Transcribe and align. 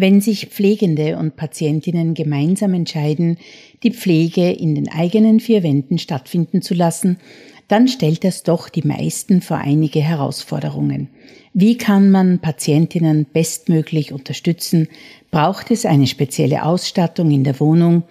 Wenn 0.00 0.20
sich 0.20 0.46
Pflegende 0.46 1.18
und 1.18 1.34
Patientinnen 1.34 2.14
gemeinsam 2.14 2.72
entscheiden, 2.72 3.36
die 3.82 3.90
Pflege 3.90 4.52
in 4.52 4.76
den 4.76 4.88
eigenen 4.88 5.40
vier 5.40 5.64
Wänden 5.64 5.98
stattfinden 5.98 6.62
zu 6.62 6.74
lassen, 6.74 7.18
dann 7.66 7.88
stellt 7.88 8.22
das 8.22 8.44
doch 8.44 8.68
die 8.68 8.86
meisten 8.86 9.40
vor 9.40 9.56
einige 9.56 10.00
Herausforderungen. 10.00 11.08
Wie 11.52 11.76
kann 11.76 12.12
man 12.12 12.38
Patientinnen 12.38 13.26
bestmöglich 13.32 14.12
unterstützen? 14.12 14.86
Braucht 15.32 15.72
es 15.72 15.84
eine 15.84 16.06
spezielle 16.06 16.64
Ausstattung 16.64 17.32
in 17.32 17.42
der 17.42 17.58
Wohnung? 17.58 18.04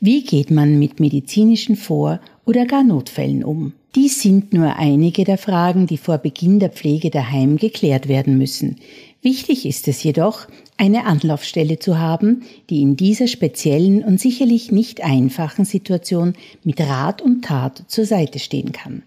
Wie 0.00 0.24
geht 0.24 0.50
man 0.50 0.78
mit 0.78 0.98
medizinischen 0.98 1.76
Vor- 1.76 2.20
oder 2.46 2.64
gar 2.64 2.84
Notfällen 2.84 3.44
um? 3.44 3.74
Dies 3.94 4.22
sind 4.22 4.52
nur 4.52 4.76
einige 4.76 5.24
der 5.24 5.38
Fragen, 5.38 5.86
die 5.86 5.98
vor 5.98 6.18
Beginn 6.18 6.58
der 6.58 6.70
Pflege 6.70 7.10
daheim 7.10 7.58
geklärt 7.58 8.08
werden 8.08 8.38
müssen. 8.38 8.76
Wichtig 9.24 9.64
ist 9.64 9.88
es 9.88 10.02
jedoch, 10.02 10.46
eine 10.76 11.06
Anlaufstelle 11.06 11.78
zu 11.78 11.98
haben, 11.98 12.42
die 12.68 12.82
in 12.82 12.94
dieser 12.94 13.26
speziellen 13.26 14.04
und 14.04 14.20
sicherlich 14.20 14.70
nicht 14.70 15.02
einfachen 15.02 15.64
Situation 15.64 16.34
mit 16.62 16.78
Rat 16.78 17.22
und 17.22 17.42
Tat 17.42 17.84
zur 17.88 18.04
Seite 18.04 18.38
stehen 18.38 18.72
kann. 18.72 19.02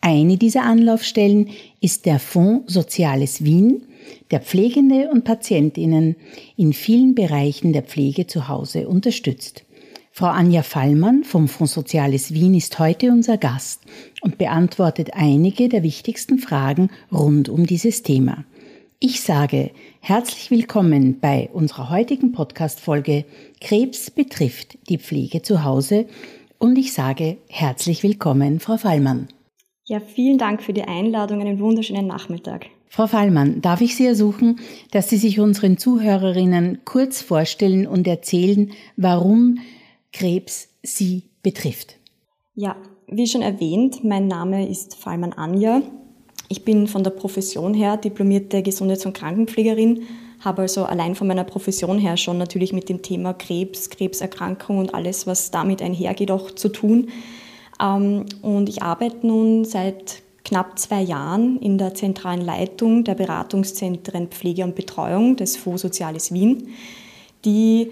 Eine 0.00 0.38
dieser 0.38 0.62
Anlaufstellen 0.62 1.50
ist 1.82 2.06
der 2.06 2.18
Fonds 2.18 2.72
Soziales 2.72 3.44
Wien, 3.44 3.82
der 4.30 4.40
Pflegende 4.40 5.10
und 5.12 5.24
Patientinnen 5.24 6.16
in 6.56 6.72
vielen 6.72 7.14
Bereichen 7.14 7.74
der 7.74 7.82
Pflege 7.82 8.26
zu 8.26 8.48
Hause 8.48 8.88
unterstützt. 8.88 9.64
Frau 10.12 10.28
Anja 10.28 10.62
Fallmann 10.62 11.24
vom 11.24 11.46
Fonds 11.46 11.74
Soziales 11.74 12.32
Wien 12.32 12.54
ist 12.54 12.78
heute 12.78 13.10
unser 13.10 13.36
Gast 13.36 13.82
und 14.22 14.38
beantwortet 14.38 15.10
einige 15.12 15.68
der 15.68 15.82
wichtigsten 15.82 16.38
Fragen 16.38 16.88
rund 17.12 17.50
um 17.50 17.66
dieses 17.66 18.02
Thema. 18.02 18.46
Ich 19.00 19.20
sage 19.20 19.70
herzlich 20.00 20.50
willkommen 20.50 21.20
bei 21.20 21.50
unserer 21.52 21.88
heutigen 21.88 22.32
Podcast-Folge 22.32 23.26
Krebs 23.60 24.10
betrifft 24.10 24.76
die 24.88 24.98
Pflege 24.98 25.40
zu 25.40 25.62
Hause 25.62 26.06
und 26.58 26.76
ich 26.76 26.92
sage 26.92 27.36
herzlich 27.48 28.02
willkommen, 28.02 28.58
Frau 28.58 28.76
Fallmann. 28.76 29.28
Ja, 29.84 30.00
vielen 30.00 30.36
Dank 30.36 30.64
für 30.64 30.72
die 30.72 30.82
Einladung. 30.82 31.40
Einen 31.40 31.60
wunderschönen 31.60 32.08
Nachmittag. 32.08 32.66
Frau 32.88 33.06
Fallmann, 33.06 33.60
darf 33.60 33.82
ich 33.82 33.94
Sie 33.94 34.04
ersuchen, 34.04 34.58
dass 34.90 35.08
Sie 35.08 35.18
sich 35.18 35.38
unseren 35.38 35.78
Zuhörerinnen 35.78 36.80
kurz 36.84 37.22
vorstellen 37.22 37.86
und 37.86 38.04
erzählen, 38.08 38.72
warum 38.96 39.60
Krebs 40.12 40.70
Sie 40.82 41.22
betrifft? 41.44 41.98
Ja, 42.56 42.74
wie 43.06 43.28
schon 43.28 43.42
erwähnt, 43.42 44.02
mein 44.02 44.26
Name 44.26 44.68
ist 44.68 44.96
Fallmann 44.96 45.34
Anja. 45.34 45.82
Ich 46.48 46.64
bin 46.64 46.86
von 46.86 47.04
der 47.04 47.10
Profession 47.10 47.74
her 47.74 47.98
diplomierte 47.98 48.62
Gesundheits- 48.62 49.04
und 49.04 49.12
Krankenpflegerin, 49.12 50.02
habe 50.40 50.62
also 50.62 50.84
allein 50.84 51.14
von 51.14 51.26
meiner 51.26 51.44
Profession 51.44 51.98
her 51.98 52.16
schon 52.16 52.38
natürlich 52.38 52.72
mit 52.72 52.88
dem 52.88 53.02
Thema 53.02 53.34
Krebs, 53.34 53.90
Krebserkrankung 53.90 54.78
und 54.78 54.94
alles, 54.94 55.26
was 55.26 55.50
damit 55.50 55.82
einhergeht, 55.82 56.30
auch 56.30 56.50
zu 56.50 56.70
tun. 56.70 57.08
Ähm, 57.82 58.24
und 58.40 58.68
ich 58.68 58.82
arbeite 58.82 59.26
nun 59.26 59.64
seit 59.64 60.22
knapp 60.44 60.78
zwei 60.78 61.02
Jahren 61.02 61.58
in 61.58 61.76
der 61.76 61.94
zentralen 61.94 62.40
Leitung 62.40 63.04
der 63.04 63.14
Beratungszentren 63.14 64.28
Pflege 64.28 64.64
und 64.64 64.74
Betreuung 64.74 65.36
des 65.36 65.58
Fonds 65.58 65.82
Soziales 65.82 66.32
Wien, 66.32 66.68
die 67.44 67.90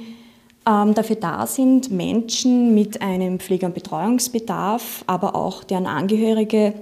ähm, 0.66 0.94
dafür 0.94 1.16
da 1.16 1.46
sind, 1.46 1.90
Menschen 1.90 2.74
mit 2.74 3.02
einem 3.02 3.38
Pflege- 3.38 3.66
und 3.66 3.74
Betreuungsbedarf, 3.74 5.04
aber 5.06 5.34
auch 5.34 5.62
deren 5.62 5.86
Angehörige 5.86 6.74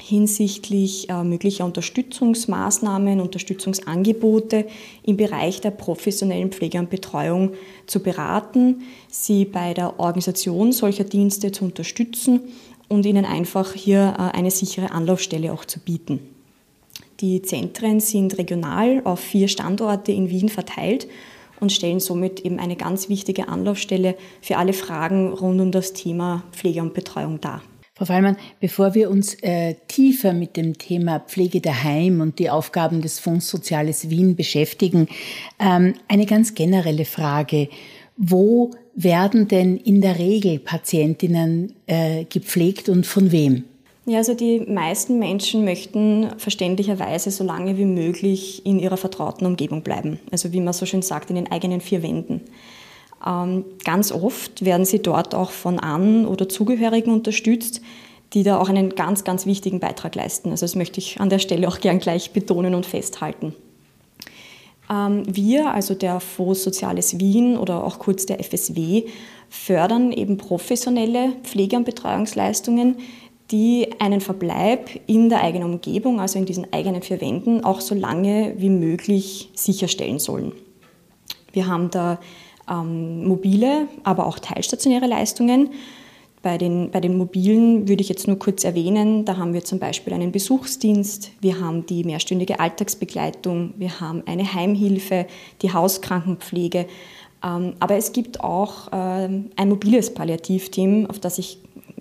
hinsichtlich 0.00 1.10
äh, 1.10 1.24
möglicher 1.24 1.64
Unterstützungsmaßnahmen, 1.64 3.20
Unterstützungsangebote 3.20 4.66
im 5.02 5.16
Bereich 5.16 5.60
der 5.60 5.72
professionellen 5.72 6.50
Pflege 6.50 6.78
und 6.78 6.90
Betreuung 6.90 7.52
zu 7.86 8.00
beraten, 8.00 8.82
sie 9.08 9.44
bei 9.44 9.74
der 9.74 9.98
Organisation 9.98 10.72
solcher 10.72 11.04
Dienste 11.04 11.52
zu 11.52 11.64
unterstützen 11.64 12.42
und 12.88 13.04
ihnen 13.06 13.24
einfach 13.24 13.74
hier 13.74 14.14
äh, 14.16 14.36
eine 14.36 14.50
sichere 14.50 14.92
Anlaufstelle 14.92 15.52
auch 15.52 15.64
zu 15.64 15.80
bieten. 15.80 16.20
Die 17.20 17.42
Zentren 17.42 17.98
sind 17.98 18.38
regional 18.38 19.02
auf 19.04 19.18
vier 19.18 19.48
Standorte 19.48 20.12
in 20.12 20.30
Wien 20.30 20.48
verteilt 20.48 21.08
und 21.58 21.72
stellen 21.72 21.98
somit 21.98 22.44
eben 22.44 22.60
eine 22.60 22.76
ganz 22.76 23.08
wichtige 23.08 23.48
Anlaufstelle 23.48 24.14
für 24.40 24.56
alle 24.56 24.72
Fragen 24.72 25.32
rund 25.32 25.60
um 25.60 25.72
das 25.72 25.92
Thema 25.92 26.44
Pflege 26.52 26.80
und 26.80 26.94
Betreuung 26.94 27.40
dar. 27.40 27.62
Frau 27.98 28.04
Fallmann, 28.04 28.36
bevor 28.60 28.94
wir 28.94 29.10
uns 29.10 29.34
äh, 29.42 29.74
tiefer 29.88 30.32
mit 30.32 30.56
dem 30.56 30.78
Thema 30.78 31.18
Pflege 31.18 31.60
daheim 31.60 32.20
und 32.20 32.38
die 32.38 32.48
Aufgaben 32.48 33.02
des 33.02 33.18
Fonds 33.18 33.48
Soziales 33.48 34.08
Wien 34.08 34.36
beschäftigen, 34.36 35.08
ähm, 35.58 35.94
eine 36.06 36.24
ganz 36.24 36.54
generelle 36.54 37.04
Frage. 37.04 37.68
Wo 38.16 38.70
werden 38.94 39.48
denn 39.48 39.76
in 39.76 40.00
der 40.00 40.20
Regel 40.20 40.60
Patientinnen 40.60 41.74
äh, 41.88 42.24
gepflegt 42.24 42.88
und 42.88 43.04
von 43.04 43.32
wem? 43.32 43.64
Ja, 44.06 44.18
also 44.18 44.34
die 44.34 44.60
meisten 44.60 45.18
Menschen 45.18 45.64
möchten 45.64 46.28
verständlicherweise 46.38 47.32
so 47.32 47.42
lange 47.42 47.78
wie 47.78 47.84
möglich 47.84 48.64
in 48.64 48.78
ihrer 48.78 48.96
vertrauten 48.96 49.44
Umgebung 49.44 49.82
bleiben. 49.82 50.20
Also 50.30 50.52
wie 50.52 50.60
man 50.60 50.72
so 50.72 50.86
schön 50.86 51.02
sagt, 51.02 51.30
in 51.30 51.36
den 51.36 51.50
eigenen 51.50 51.80
vier 51.80 52.04
Wänden. 52.04 52.42
Ähm, 53.26 53.64
ganz 53.84 54.12
oft 54.12 54.64
werden 54.64 54.86
sie 54.86 55.00
dort 55.00 55.34
auch 55.34 55.50
von 55.50 55.78
An- 55.78 56.26
oder 56.26 56.48
Zugehörigen 56.48 57.12
unterstützt, 57.12 57.80
die 58.34 58.42
da 58.42 58.58
auch 58.58 58.68
einen 58.68 58.94
ganz, 58.94 59.24
ganz 59.24 59.46
wichtigen 59.46 59.80
Beitrag 59.80 60.14
leisten. 60.14 60.50
Also 60.50 60.64
das 60.64 60.74
möchte 60.74 60.98
ich 61.00 61.20
an 61.20 61.30
der 61.30 61.38
Stelle 61.38 61.66
auch 61.66 61.80
gern 61.80 61.98
gleich 61.98 62.32
betonen 62.32 62.74
und 62.74 62.86
festhalten. 62.86 63.54
Ähm, 64.90 65.22
wir, 65.26 65.72
also 65.72 65.94
der 65.94 66.20
Fonds 66.20 66.62
Soziales 66.62 67.18
Wien 67.18 67.56
oder 67.56 67.84
auch 67.84 67.98
kurz 67.98 68.26
der 68.26 68.42
FSW, 68.42 69.04
fördern 69.48 70.12
eben 70.12 70.36
professionelle 70.36 71.32
Pflege- 71.42 71.76
und 71.76 71.84
Betreuungsleistungen, 71.84 72.96
die 73.50 73.88
einen 73.98 74.20
Verbleib 74.20 74.90
in 75.06 75.30
der 75.30 75.42
eigenen 75.42 75.72
Umgebung, 75.72 76.20
also 76.20 76.38
in 76.38 76.44
diesen 76.44 76.70
eigenen 76.72 77.00
vier 77.00 77.20
Wänden, 77.20 77.64
auch 77.64 77.80
so 77.80 77.94
lange 77.94 78.54
wie 78.58 78.68
möglich 78.68 79.50
sicherstellen 79.54 80.18
sollen. 80.18 80.52
Wir 81.52 81.66
haben 81.66 81.90
da 81.90 82.20
ähm, 82.70 83.26
mobile, 83.26 83.88
aber 84.04 84.26
auch 84.26 84.38
teilstationäre 84.38 85.06
Leistungen. 85.06 85.70
Bei 86.42 86.56
den, 86.56 86.90
bei 86.90 87.00
den 87.00 87.18
mobilen 87.18 87.88
würde 87.88 88.00
ich 88.00 88.08
jetzt 88.08 88.28
nur 88.28 88.38
kurz 88.38 88.62
erwähnen, 88.62 89.24
da 89.24 89.36
haben 89.36 89.54
wir 89.54 89.64
zum 89.64 89.80
Beispiel 89.80 90.12
einen 90.12 90.30
Besuchsdienst, 90.30 91.32
wir 91.40 91.60
haben 91.60 91.84
die 91.86 92.04
mehrstündige 92.04 92.60
Alltagsbegleitung, 92.60 93.74
wir 93.76 94.00
haben 94.00 94.22
eine 94.26 94.54
Heimhilfe, 94.54 95.26
die 95.62 95.72
Hauskrankenpflege. 95.72 96.86
Ähm, 97.44 97.74
aber 97.80 97.96
es 97.96 98.12
gibt 98.12 98.40
auch 98.40 98.88
ähm, 98.92 99.50
ein 99.56 99.68
mobiles 99.68 100.14
Palliativteam, 100.14 101.06
auf 101.06 101.18
das 101.18 101.38
ich 101.38 101.58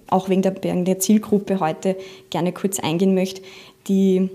auch 0.09 0.29
wegen 0.29 0.43
der, 0.43 0.55
wegen 0.63 0.85
der 0.85 0.99
Zielgruppe 0.99 1.59
heute 1.59 1.95
gerne 2.29 2.53
kurz 2.53 2.79
eingehen 2.79 3.13
möchte, 3.15 3.41
die 3.87 4.29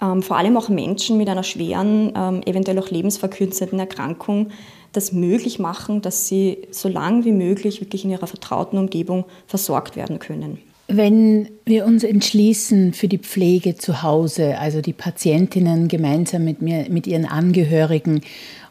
ähm, 0.00 0.22
vor 0.22 0.36
allem 0.36 0.56
auch 0.56 0.68
Menschen 0.68 1.16
mit 1.16 1.28
einer 1.28 1.44
schweren, 1.44 2.12
ähm, 2.16 2.42
eventuell 2.44 2.78
auch 2.78 2.90
lebensverkürzenden 2.90 3.78
Erkrankung 3.78 4.48
das 4.92 5.12
möglich 5.12 5.58
machen, 5.58 6.02
dass 6.02 6.28
sie 6.28 6.58
so 6.70 6.88
lange 6.88 7.24
wie 7.24 7.32
möglich 7.32 7.80
wirklich 7.80 8.04
in 8.04 8.10
ihrer 8.10 8.26
vertrauten 8.26 8.78
Umgebung 8.78 9.24
versorgt 9.46 9.96
werden 9.96 10.18
können. 10.18 10.58
Wenn 10.88 11.48
wir 11.64 11.86
uns 11.86 12.04
entschließen 12.04 12.92
für 12.92 13.08
die 13.08 13.18
Pflege 13.18 13.76
zu 13.76 14.02
Hause, 14.02 14.58
also 14.58 14.80
die 14.80 14.92
Patientinnen 14.92 15.88
gemeinsam 15.88 16.44
mit, 16.44 16.60
mir, 16.60 16.86
mit 16.90 17.06
ihren 17.06 17.24
Angehörigen 17.24 18.20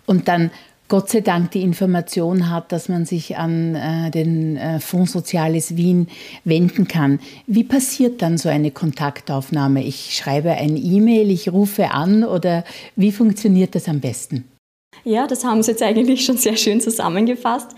und 0.06 0.28
dann 0.28 0.52
Gott 0.92 1.10
sei 1.10 1.22
Dank 1.22 1.52
die 1.52 1.62
Information 1.62 2.50
hat, 2.50 2.74
dass 2.74 2.90
man 2.90 3.06
sich 3.06 3.38
an 3.38 3.76
äh, 3.76 4.12
den 4.12 4.58
äh, 4.58 4.82
Fonds 4.82 5.14
Soziales 5.14 5.78
Wien 5.78 6.08
wenden 6.44 6.86
kann. 6.86 7.22
Wie 7.48 7.64
passiert 7.64 8.22
dann 8.22 8.38
so 8.38 8.50
eine 8.50 8.72
Kontaktaufnahme? 8.72 9.86
Ich 9.86 10.14
schreibe 10.14 10.52
ein 10.52 10.76
E-Mail, 10.76 11.32
ich 11.32 11.50
rufe 11.50 11.92
an 11.92 12.26
oder 12.26 12.66
wie 12.98 13.14
funktioniert 13.14 13.74
das 13.74 13.88
am 13.88 14.02
besten? 14.02 14.51
Ja, 15.04 15.26
das 15.26 15.44
haben 15.44 15.64
Sie 15.64 15.72
jetzt 15.72 15.82
eigentlich 15.82 16.26
schon 16.26 16.38
sehr 16.38 16.56
schön 16.56 16.80
zusammengefasst. 16.80 17.72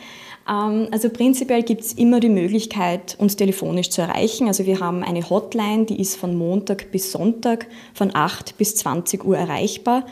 Ähm, 0.50 0.88
also 0.92 1.10
prinzipiell 1.10 1.64
gibt 1.64 1.82
es 1.82 1.94
immer 1.94 2.20
die 2.20 2.30
Möglichkeit, 2.30 3.16
uns 3.18 3.36
telefonisch 3.36 3.90
zu 3.90 4.02
erreichen. 4.02 4.48
Also 4.48 4.66
wir 4.66 4.80
haben 4.80 5.04
eine 5.04 5.30
Hotline, 5.30 5.86
die 5.86 6.00
ist 6.02 6.18
von 6.18 6.36
Montag 6.36 6.92
bis 6.92 7.12
Sonntag 7.12 7.68
von 7.94 8.14
8 8.14 8.58
bis 8.58 8.76
20 8.76 9.24
Uhr 9.24 9.38
erreichbar. 9.38 10.06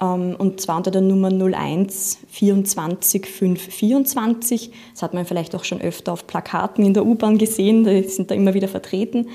Ähm, 0.00 0.36
und 0.36 0.60
zwar 0.60 0.76
unter 0.76 0.90
der 0.90 1.00
Nummer 1.00 1.30
01 1.30 2.18
24 2.30 3.26
5 3.26 3.62
24. 3.62 4.70
Das 4.92 5.02
hat 5.02 5.14
man 5.14 5.24
vielleicht 5.24 5.54
auch 5.54 5.64
schon 5.64 5.80
öfter 5.80 6.12
auf 6.12 6.26
Plakaten 6.26 6.84
in 6.84 6.92
der 6.92 7.06
U-Bahn 7.06 7.38
gesehen, 7.38 7.84
die 7.84 8.02
sind 8.02 8.30
da 8.30 8.34
immer 8.34 8.52
wieder 8.52 8.68
vertreten. 8.68 9.28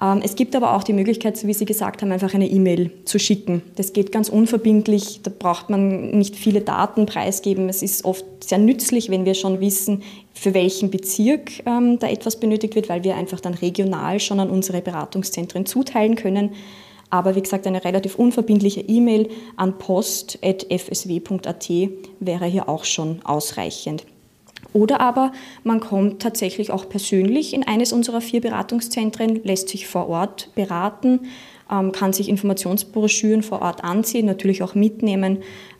Ähm, 0.00 0.20
es 0.22 0.36
gibt 0.36 0.54
aber 0.54 0.74
auch 0.74 0.84
die 0.84 0.92
Möglichkeit, 0.92 1.36
so 1.36 1.48
wie 1.48 1.54
Sie 1.54 1.64
gesagt 1.64 2.02
haben, 2.02 2.12
einfach 2.12 2.34
eine 2.34 2.48
E-Mail 2.48 2.90
zu 3.04 3.18
schicken. 3.18 3.62
Das 3.76 3.92
geht 3.92 4.12
ganz 4.12 4.28
unverbindlich, 4.28 5.20
da 5.22 5.30
braucht 5.36 5.70
man 5.70 6.10
nicht 6.10 6.36
viele 6.36 6.60
Daten 6.60 7.06
preisgeben. 7.06 7.68
Es 7.68 7.82
ist 7.82 8.04
oft 8.04 8.24
sehr 8.44 8.58
nützlich, 8.58 9.10
wenn 9.10 9.24
wir 9.24 9.34
schon 9.34 9.60
wissen, 9.60 10.02
für 10.34 10.52
welchen 10.54 10.90
Bezirk 10.90 11.66
ähm, 11.66 11.98
da 11.98 12.08
etwas 12.08 12.38
benötigt 12.38 12.74
wird, 12.74 12.88
weil 12.88 13.04
wir 13.04 13.16
einfach 13.16 13.40
dann 13.40 13.54
regional 13.54 14.20
schon 14.20 14.40
an 14.40 14.50
unsere 14.50 14.82
Beratungszentren 14.82 15.64
zuteilen 15.64 16.14
können. 16.16 16.50
Aber 17.08 17.36
wie 17.36 17.42
gesagt, 17.42 17.66
eine 17.66 17.84
relativ 17.84 18.16
unverbindliche 18.16 18.80
E-Mail 18.80 19.28
an 19.56 19.78
post.fsw.at 19.78 21.70
wäre 22.20 22.46
hier 22.46 22.68
auch 22.68 22.84
schon 22.84 23.20
ausreichend. 23.24 24.04
Oder 24.72 25.00
aber 25.00 25.32
man 25.64 25.80
kommt 25.80 26.20
tatsächlich 26.20 26.70
auch 26.70 26.88
persönlich 26.88 27.54
in 27.54 27.66
eines 27.66 27.92
unserer 27.92 28.20
vier 28.20 28.40
Beratungszentren, 28.40 29.42
lässt 29.44 29.68
sich 29.68 29.86
vor 29.86 30.08
Ort 30.08 30.50
beraten, 30.54 31.20
ähm, 31.70 31.92
kann 31.92 32.12
sich 32.12 32.28
Informationsbroschüren 32.28 33.42
vor 33.42 33.62
Ort 33.62 33.84
ansehen, 33.84 34.26
natürlich 34.26 34.62
auch 34.62 34.74
mitnehmen 34.74 35.38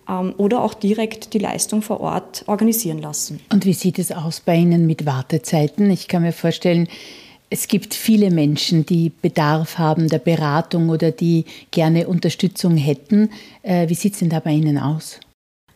ähm, 0.08 0.34
oder 0.36 0.62
auch 0.62 0.74
direkt 0.74 1.34
die 1.34 1.38
Leistung 1.38 1.82
vor 1.82 2.00
Ort 2.00 2.44
organisieren 2.46 2.98
lassen. 2.98 3.40
Und 3.52 3.64
wie 3.64 3.72
sieht 3.72 3.98
es 3.98 4.12
aus 4.12 4.40
bei 4.40 4.56
Ihnen 4.56 4.86
mit 4.86 5.06
Wartezeiten? 5.06 5.90
Ich 5.90 6.08
kann 6.08 6.22
mir 6.22 6.32
vorstellen, 6.32 6.88
es 7.48 7.68
gibt 7.68 7.94
viele 7.94 8.30
Menschen, 8.30 8.86
die 8.86 9.10
Bedarf 9.22 9.78
haben 9.78 10.08
der 10.08 10.18
Beratung 10.18 10.88
oder 10.88 11.12
die 11.12 11.44
gerne 11.70 12.08
Unterstützung 12.08 12.76
hätten. 12.76 13.30
Äh, 13.62 13.88
wie 13.88 13.94
sieht 13.94 14.14
es 14.14 14.18
denn 14.18 14.30
da 14.30 14.40
bei 14.40 14.50
Ihnen 14.50 14.78
aus? 14.78 15.20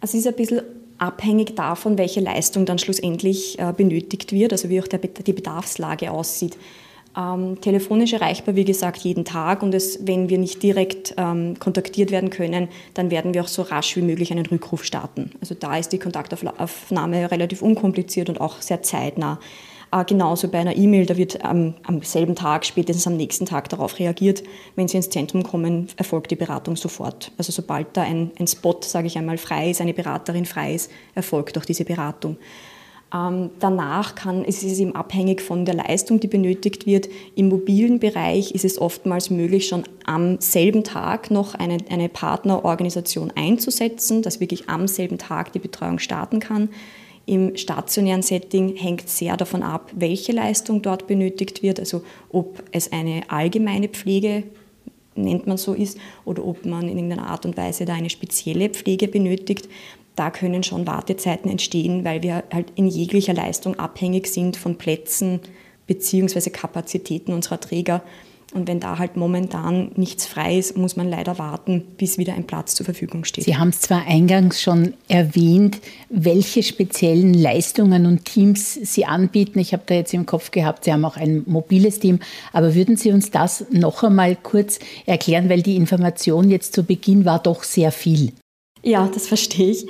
Es 0.00 0.14
ist 0.14 0.26
ein 0.26 0.34
bisschen 0.34 0.62
abhängig 1.00 1.56
davon, 1.56 1.98
welche 1.98 2.20
Leistung 2.20 2.66
dann 2.66 2.78
schlussendlich 2.78 3.58
äh, 3.58 3.72
benötigt 3.76 4.32
wird, 4.32 4.52
also 4.52 4.68
wie 4.68 4.80
auch 4.80 4.86
die 4.86 5.32
Bedarfslage 5.32 6.10
aussieht. 6.10 6.56
Ähm, 7.16 7.60
telefonisch 7.60 8.12
erreichbar, 8.12 8.54
wie 8.54 8.64
gesagt, 8.64 8.98
jeden 8.98 9.24
Tag 9.24 9.64
und 9.64 9.74
es, 9.74 10.06
wenn 10.06 10.28
wir 10.28 10.38
nicht 10.38 10.62
direkt 10.62 11.14
ähm, 11.16 11.58
kontaktiert 11.58 12.12
werden 12.12 12.30
können, 12.30 12.68
dann 12.94 13.10
werden 13.10 13.34
wir 13.34 13.42
auch 13.42 13.48
so 13.48 13.62
rasch 13.62 13.96
wie 13.96 14.02
möglich 14.02 14.30
einen 14.30 14.46
Rückruf 14.46 14.84
starten. 14.84 15.32
Also 15.40 15.56
da 15.58 15.76
ist 15.76 15.88
die 15.88 15.98
Kontaktaufnahme 15.98 17.30
relativ 17.30 17.62
unkompliziert 17.62 18.28
und 18.28 18.40
auch 18.40 18.60
sehr 18.60 18.82
zeitnah. 18.82 19.40
Äh, 19.92 20.04
genauso 20.04 20.48
bei 20.48 20.58
einer 20.58 20.76
E-Mail, 20.76 21.06
da 21.06 21.16
wird 21.16 21.44
am, 21.44 21.74
am, 21.84 22.02
selben 22.02 22.34
Tag, 22.34 22.64
spätestens 22.64 23.06
am 23.06 23.16
nächsten 23.16 23.46
Tag 23.46 23.68
darauf 23.68 23.98
reagiert. 23.98 24.42
Wenn 24.76 24.88
Sie 24.88 24.96
ins 24.96 25.10
Zentrum 25.10 25.42
kommen, 25.42 25.88
erfolgt 25.96 26.30
die 26.30 26.36
Beratung 26.36 26.76
sofort. 26.76 27.32
Also 27.38 27.52
sobald 27.52 27.96
da 27.96 28.02
ein, 28.02 28.30
ein 28.38 28.46
Spot, 28.46 28.78
sage 28.82 29.08
ich 29.08 29.18
einmal, 29.18 29.38
frei 29.38 29.70
ist, 29.70 29.80
eine 29.80 29.94
Beraterin 29.94 30.44
frei 30.44 30.74
ist, 30.74 30.90
erfolgt 31.14 31.58
auch 31.58 31.64
diese 31.64 31.84
Beratung. 31.84 32.36
Ähm, 33.12 33.50
danach 33.58 34.14
kann, 34.14 34.44
ist 34.44 34.62
es 34.62 34.78
eben 34.78 34.94
abhängig 34.94 35.42
von 35.42 35.64
der 35.64 35.74
Leistung, 35.74 36.20
die 36.20 36.28
benötigt 36.28 36.86
wird. 36.86 37.08
Im 37.34 37.48
mobilen 37.48 37.98
Bereich 37.98 38.52
ist 38.52 38.64
es 38.64 38.80
oftmals 38.80 39.30
möglich, 39.30 39.66
schon 39.66 39.82
am 40.04 40.40
selben 40.40 40.84
Tag 40.84 41.32
noch 41.32 41.56
eine, 41.56 41.78
eine 41.90 42.08
Partnerorganisation 42.08 43.32
einzusetzen, 43.34 44.22
dass 44.22 44.38
wirklich 44.38 44.68
am 44.68 44.86
selben 44.86 45.18
Tag 45.18 45.52
die 45.52 45.58
Betreuung 45.58 45.98
starten 45.98 46.38
kann. 46.38 46.68
Im 47.30 47.56
stationären 47.56 48.22
Setting 48.22 48.74
hängt 48.74 49.08
sehr 49.08 49.36
davon 49.36 49.62
ab, 49.62 49.92
welche 49.94 50.32
Leistung 50.32 50.82
dort 50.82 51.06
benötigt 51.06 51.62
wird, 51.62 51.78
also 51.78 52.02
ob 52.28 52.60
es 52.72 52.90
eine 52.90 53.22
allgemeine 53.30 53.86
Pflege 53.88 54.42
nennt 55.14 55.46
man 55.46 55.56
so 55.56 55.72
ist 55.72 55.96
oder 56.24 56.44
ob 56.44 56.66
man 56.66 56.88
in 56.88 56.96
irgendeiner 56.96 57.28
Art 57.28 57.46
und 57.46 57.56
Weise 57.56 57.84
da 57.84 57.94
eine 57.94 58.10
spezielle 58.10 58.68
Pflege 58.68 59.06
benötigt. 59.06 59.68
Da 60.16 60.32
können 60.32 60.64
schon 60.64 60.88
Wartezeiten 60.88 61.48
entstehen, 61.48 62.04
weil 62.04 62.24
wir 62.24 62.42
halt 62.52 62.72
in 62.74 62.88
jeglicher 62.88 63.32
Leistung 63.32 63.78
abhängig 63.78 64.26
sind 64.26 64.56
von 64.56 64.76
Plätzen 64.76 65.38
bzw. 65.86 66.50
Kapazitäten 66.50 67.32
unserer 67.32 67.60
Träger. 67.60 68.02
Und 68.52 68.66
wenn 68.66 68.80
da 68.80 68.98
halt 68.98 69.16
momentan 69.16 69.92
nichts 69.94 70.26
frei 70.26 70.58
ist, 70.58 70.76
muss 70.76 70.96
man 70.96 71.08
leider 71.08 71.38
warten, 71.38 71.82
bis 71.96 72.18
wieder 72.18 72.34
ein 72.34 72.48
Platz 72.48 72.74
zur 72.74 72.84
Verfügung 72.84 73.24
steht. 73.24 73.44
Sie 73.44 73.56
haben 73.56 73.68
es 73.68 73.80
zwar 73.80 74.06
eingangs 74.06 74.60
schon 74.60 74.94
erwähnt, 75.06 75.80
welche 76.08 76.64
speziellen 76.64 77.32
Leistungen 77.32 78.06
und 78.06 78.24
Teams 78.24 78.74
Sie 78.74 79.06
anbieten. 79.06 79.60
Ich 79.60 79.72
habe 79.72 79.84
da 79.86 79.94
jetzt 79.94 80.12
im 80.14 80.26
Kopf 80.26 80.50
gehabt, 80.50 80.84
Sie 80.84 80.92
haben 80.92 81.04
auch 81.04 81.16
ein 81.16 81.44
mobiles 81.46 82.00
Team. 82.00 82.18
Aber 82.52 82.74
würden 82.74 82.96
Sie 82.96 83.12
uns 83.12 83.30
das 83.30 83.66
noch 83.70 84.02
einmal 84.02 84.34
kurz 84.34 84.80
erklären, 85.06 85.48
weil 85.48 85.62
die 85.62 85.76
Information 85.76 86.50
jetzt 86.50 86.74
zu 86.74 86.82
Beginn 86.82 87.24
war 87.24 87.38
doch 87.38 87.62
sehr 87.62 87.92
viel. 87.92 88.32
Ja, 88.82 89.10
das 89.12 89.26
verstehe 89.26 89.72
ich. 89.72 89.86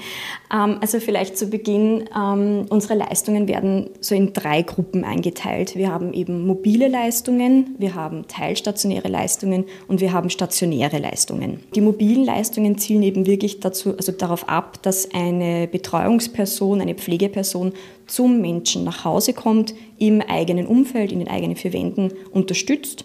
Ähm, 0.52 0.78
also 0.80 0.98
vielleicht 0.98 1.38
zu 1.38 1.46
Beginn, 1.46 2.08
ähm, 2.16 2.66
unsere 2.70 2.94
Leistungen 2.94 3.46
werden 3.46 3.90
so 4.00 4.16
in 4.16 4.32
drei 4.32 4.62
Gruppen 4.62 5.04
eingeteilt. 5.04 5.76
Wir 5.76 5.92
haben 5.92 6.12
eben 6.12 6.44
mobile 6.44 6.88
Leistungen, 6.88 7.76
wir 7.78 7.94
haben 7.94 8.26
teilstationäre 8.26 9.06
Leistungen 9.06 9.66
und 9.86 10.00
wir 10.00 10.12
haben 10.12 10.28
stationäre 10.28 10.98
Leistungen. 10.98 11.60
Die 11.76 11.80
mobilen 11.80 12.24
Leistungen 12.24 12.78
zielen 12.78 13.04
eben 13.04 13.26
wirklich 13.26 13.60
dazu, 13.60 13.96
also 13.96 14.10
darauf 14.10 14.48
ab, 14.48 14.82
dass 14.82 15.08
eine 15.14 15.68
Betreuungsperson, 15.68 16.80
eine 16.80 16.96
Pflegeperson 16.96 17.72
zum 18.08 18.40
Menschen 18.40 18.82
nach 18.82 19.04
Hause 19.04 19.34
kommt, 19.34 19.72
im 19.98 20.20
eigenen 20.20 20.66
Umfeld, 20.66 21.12
in 21.12 21.20
den 21.20 21.28
eigenen 21.28 21.54
vier 21.54 21.72
Wänden 21.72 22.12
unterstützt 22.32 23.04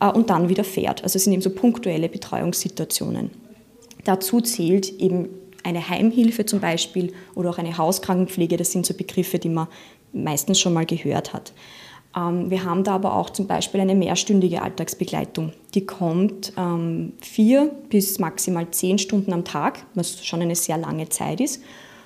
äh, 0.00 0.10
und 0.10 0.30
dann 0.30 0.48
wieder 0.48 0.64
fährt. 0.64 1.02
Also 1.02 1.16
es 1.16 1.24
sind 1.24 1.34
eben 1.34 1.42
so 1.42 1.50
punktuelle 1.50 2.08
Betreuungssituationen. 2.08 3.45
Dazu 4.06 4.40
zählt 4.40 5.00
eben 5.00 5.28
eine 5.64 5.88
Heimhilfe 5.88 6.46
zum 6.46 6.60
Beispiel 6.60 7.12
oder 7.34 7.50
auch 7.50 7.58
eine 7.58 7.76
Hauskrankenpflege. 7.76 8.56
Das 8.56 8.70
sind 8.70 8.86
so 8.86 8.94
Begriffe, 8.94 9.40
die 9.40 9.48
man 9.48 9.66
meistens 10.12 10.60
schon 10.60 10.72
mal 10.72 10.86
gehört 10.86 11.32
hat. 11.32 11.52
Ähm, 12.16 12.48
wir 12.50 12.64
haben 12.64 12.84
da 12.84 12.94
aber 12.94 13.16
auch 13.16 13.30
zum 13.30 13.48
Beispiel 13.48 13.80
eine 13.80 13.96
mehrstündige 13.96 14.62
Alltagsbegleitung. 14.62 15.52
Die 15.74 15.84
kommt 15.84 16.52
ähm, 16.56 17.14
vier 17.20 17.72
bis 17.90 18.20
maximal 18.20 18.70
zehn 18.70 18.98
Stunden 18.98 19.32
am 19.32 19.44
Tag, 19.44 19.84
was 19.94 20.24
schon 20.24 20.40
eine 20.40 20.54
sehr 20.54 20.78
lange 20.78 21.08
Zeit 21.08 21.40
ist, 21.40 21.62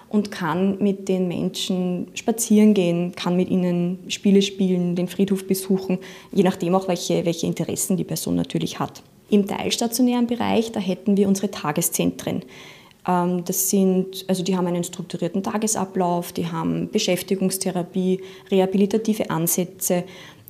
und 0.08 0.30
kann 0.30 0.78
mit 0.78 1.08
den 1.08 1.28
Menschen 1.28 2.08
spazieren 2.14 2.72
gehen, 2.72 3.12
kann 3.14 3.36
mit 3.36 3.50
ihnen 3.50 3.98
Spiele 4.08 4.40
spielen, 4.40 4.96
den 4.96 5.06
Friedhof 5.06 5.46
besuchen, 5.46 5.98
je 6.32 6.42
nachdem 6.42 6.74
auch, 6.74 6.88
welche, 6.88 7.26
welche 7.26 7.46
Interessen 7.46 7.98
die 7.98 8.04
Person 8.04 8.36
natürlich 8.36 8.80
hat. 8.80 9.02
Im 9.30 9.46
teilstationären 9.46 10.26
Bereich, 10.26 10.72
da 10.72 10.80
hätten 10.80 11.16
wir 11.16 11.28
unsere 11.28 11.50
Tageszentren. 11.50 12.42
Ähm, 13.06 13.44
das 13.44 13.70
sind, 13.70 14.24
also 14.28 14.42
die 14.42 14.56
haben 14.56 14.66
einen 14.66 14.84
strukturierten 14.84 15.42
Tagesablauf, 15.42 16.32
die 16.32 16.46
haben 16.46 16.90
Beschäftigungstherapie, 16.90 18.20
rehabilitative 18.50 19.30
Ansätze, 19.30 20.04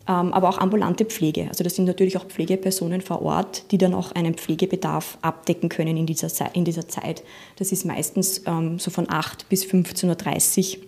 ähm, 0.09 0.33
aber 0.33 0.49
auch 0.49 0.59
ambulante 0.59 1.05
Pflege. 1.05 1.47
Also 1.49 1.63
das 1.63 1.77
sind 1.77 1.85
natürlich 1.85 2.17
auch 2.17 2.25
Pflegepersonen 2.25 3.01
vor 3.01 3.23
Ort, 3.23 3.71
die 3.71 3.79
dann 3.79 3.95
auch 3.95 4.13
einen 4.13 4.35
Pflegebedarf 4.35 5.19
abdecken 5.23 5.69
können 5.69 5.97
in 5.97 6.07
dieser, 6.07 6.31
in 6.55 6.65
dieser 6.65 6.89
Zeit. 6.89 7.23
Das 7.57 7.73
ist 7.73 7.85
meistens 7.85 8.43
ähm, 8.47 8.79
so 8.79 8.91
von 8.91 9.09
8 9.09 9.49
bis 9.49 9.65
15.30 9.65 10.79
Uhr 10.79 10.85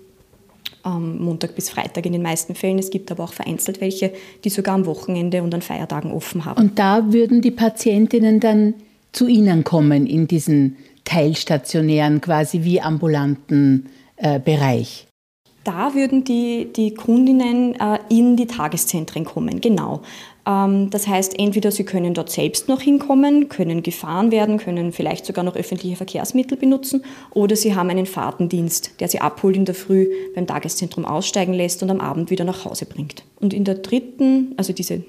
Montag 0.85 1.55
bis 1.55 1.71
Freitag 1.71 2.07
in 2.07 2.13
den 2.13 2.23
meisten 2.23 2.55
Fällen. 2.55 2.79
Es 2.79 2.91
gibt 2.91 3.11
aber 3.11 3.25
auch 3.25 3.33
vereinzelt 3.33 3.81
welche, 3.81 4.13
die 4.45 4.51
sogar 4.51 4.75
am 4.75 4.87
Wochenende 4.87 5.43
und 5.43 5.55
an 5.55 5.63
Feiertagen 5.63 6.13
offen 6.13 6.45
haben. 6.45 6.61
Und 6.61 6.79
da 6.79 7.13
würden 7.13 7.41
die 7.41 7.51
Patientinnen 7.51 8.41
dann 8.41 8.75
zu 9.13 9.27
Ihnen 9.27 9.65
kommen 9.65 10.07
in 10.07 10.27
diesen 10.27 10.77
teilstationären, 11.05 12.21
quasi 12.21 12.65
wie 12.65 12.81
ambulanten 12.81 13.87
äh, 14.17 14.41
Bereich? 14.41 15.07
Da 15.65 15.95
würden 15.95 16.25
die, 16.25 16.73
die 16.75 16.95
Kundinnen 16.95 17.79
äh, 17.79 17.99
in 18.09 18.37
die 18.37 18.47
Tageszentren 18.47 19.25
kommen, 19.25 19.61
genau. 19.61 20.03
Ähm, 20.47 20.91
das 20.91 21.07
heißt, 21.07 21.39
entweder 21.39 21.71
sie 21.71 21.85
können 21.85 22.15
dort 22.15 22.31
selbst 22.31 22.69
noch 22.69 22.81
hinkommen, 22.81 23.49
können 23.49 23.83
gefahren 23.83 24.31
werden, 24.31 24.59
können 24.59 24.93
vielleicht 24.93 25.27
sogar 25.27 25.45
noch 25.45 25.57
öffentliche 25.57 25.97
Verkehrsmittel 25.97 26.57
benutzen 26.57 27.05
oder 27.31 27.57
sie 27.57 27.75
haben 27.75 27.91
einen 27.91 28.07
Fahrtendienst, 28.07 29.01
der 29.01 29.09
sie 29.09 29.21
abholt 29.21 29.57
in 29.57 29.65
der 29.65 29.75
Früh 29.75 30.09
beim 30.35 30.47
Tageszentrum 30.47 31.05
aussteigen 31.05 31.55
lässt 31.55 31.83
und 31.83 31.91
am 31.91 32.01
Abend 32.01 32.31
wieder 32.31 32.45
nach 32.45 32.65
Hause 32.65 32.87
bringt. 32.87 33.25
Und 33.41 33.55
in 33.55 33.65
der 33.65 33.77
dritten, 33.77 34.55
also 34.57 34.73
diese 34.73 35.03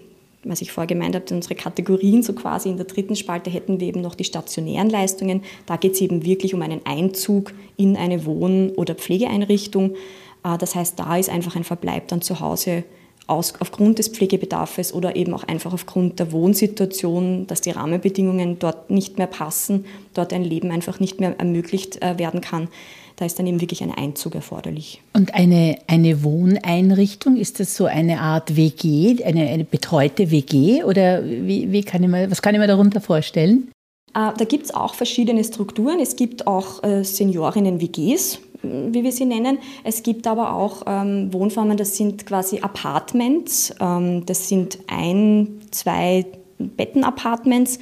was 0.45 0.61
ich 0.61 0.73
vorher 0.73 0.87
gemeint 0.87 1.15
habe, 1.15 1.33
unsere 1.33 1.55
Kategorien 1.55 2.21
so 2.21 2.33
quasi 2.33 2.69
in 2.69 2.75
der 2.75 2.85
dritten 2.85 3.15
Spalte 3.15 3.49
hätten 3.49 3.79
wir 3.79 3.87
eben 3.87 4.01
noch 4.01 4.13
die 4.13 4.25
stationären 4.25 4.89
Leistungen. 4.89 5.41
Da 5.65 5.77
geht 5.77 5.93
es 5.93 6.01
eben 6.01 6.25
wirklich 6.25 6.53
um 6.53 6.61
einen 6.61 6.85
Einzug 6.85 7.53
in 7.77 7.95
eine 7.95 8.25
Wohn- 8.25 8.71
oder 8.71 8.95
Pflegeeinrichtung. 8.95 9.95
Äh, 10.43 10.57
das 10.57 10.75
heißt, 10.75 10.99
da 10.99 11.15
ist 11.15 11.29
einfach 11.29 11.55
ein 11.55 11.63
Verbleib 11.63 12.09
dann 12.09 12.21
zu 12.21 12.41
Hause 12.41 12.83
aus, 13.27 13.53
aufgrund 13.59 13.99
des 13.99 14.09
Pflegebedarfs 14.09 14.93
oder 14.93 15.15
eben 15.15 15.33
auch 15.33 15.43
einfach 15.43 15.73
aufgrund 15.73 16.19
der 16.19 16.31
Wohnsituation, 16.31 17.47
dass 17.47 17.61
die 17.61 17.71
Rahmenbedingungen 17.71 18.59
dort 18.59 18.89
nicht 18.89 19.17
mehr 19.17 19.27
passen, 19.27 19.85
dort 20.13 20.33
ein 20.33 20.43
Leben 20.43 20.71
einfach 20.71 20.99
nicht 20.99 21.19
mehr 21.19 21.39
ermöglicht 21.39 22.01
äh, 22.01 22.17
werden 22.17 22.41
kann. 22.41 22.67
Da 23.15 23.25
ist 23.25 23.37
dann 23.37 23.45
eben 23.45 23.61
wirklich 23.61 23.83
ein 23.83 23.91
Einzug 23.91 24.35
erforderlich. 24.35 25.01
Und 25.13 25.35
eine, 25.35 25.77
eine 25.87 26.23
Wohneinrichtung, 26.23 27.37
ist 27.37 27.59
das 27.59 27.75
so 27.75 27.85
eine 27.85 28.19
Art 28.19 28.55
WG, 28.55 29.23
eine, 29.23 29.47
eine 29.47 29.63
betreute 29.63 30.31
WG 30.31 30.83
oder 30.83 31.23
wie, 31.23 31.71
wie 31.71 31.83
kann 31.83 32.01
ich 32.03 32.09
mir, 32.09 32.31
was 32.31 32.41
kann 32.41 32.55
ich 32.55 32.59
mir 32.59 32.67
darunter 32.67 33.01
vorstellen? 33.01 33.71
Äh, 34.15 34.31
da 34.37 34.45
gibt 34.45 34.65
es 34.65 34.73
auch 34.73 34.95
verschiedene 34.95 35.43
Strukturen. 35.43 35.99
Es 35.99 36.15
gibt 36.15 36.47
auch 36.47 36.83
äh, 36.83 37.03
Seniorinnen-WGs, 37.03 38.39
wie 38.63 39.03
wir 39.03 39.11
sie 39.11 39.25
nennen. 39.25 39.59
Es 39.83 40.03
gibt 40.03 40.25
aber 40.25 40.53
auch 40.53 40.83
ähm, 40.87 41.31
Wohnformen, 41.31 41.77
das 41.77 41.97
sind 41.97 42.25
quasi 42.25 42.59
Apartments. 42.59 43.75
Ähm, 43.79 44.25
das 44.25 44.49
sind 44.49 44.79
ein, 44.87 45.61
zwei 45.71 46.25
Betten-Apartments 46.57 47.79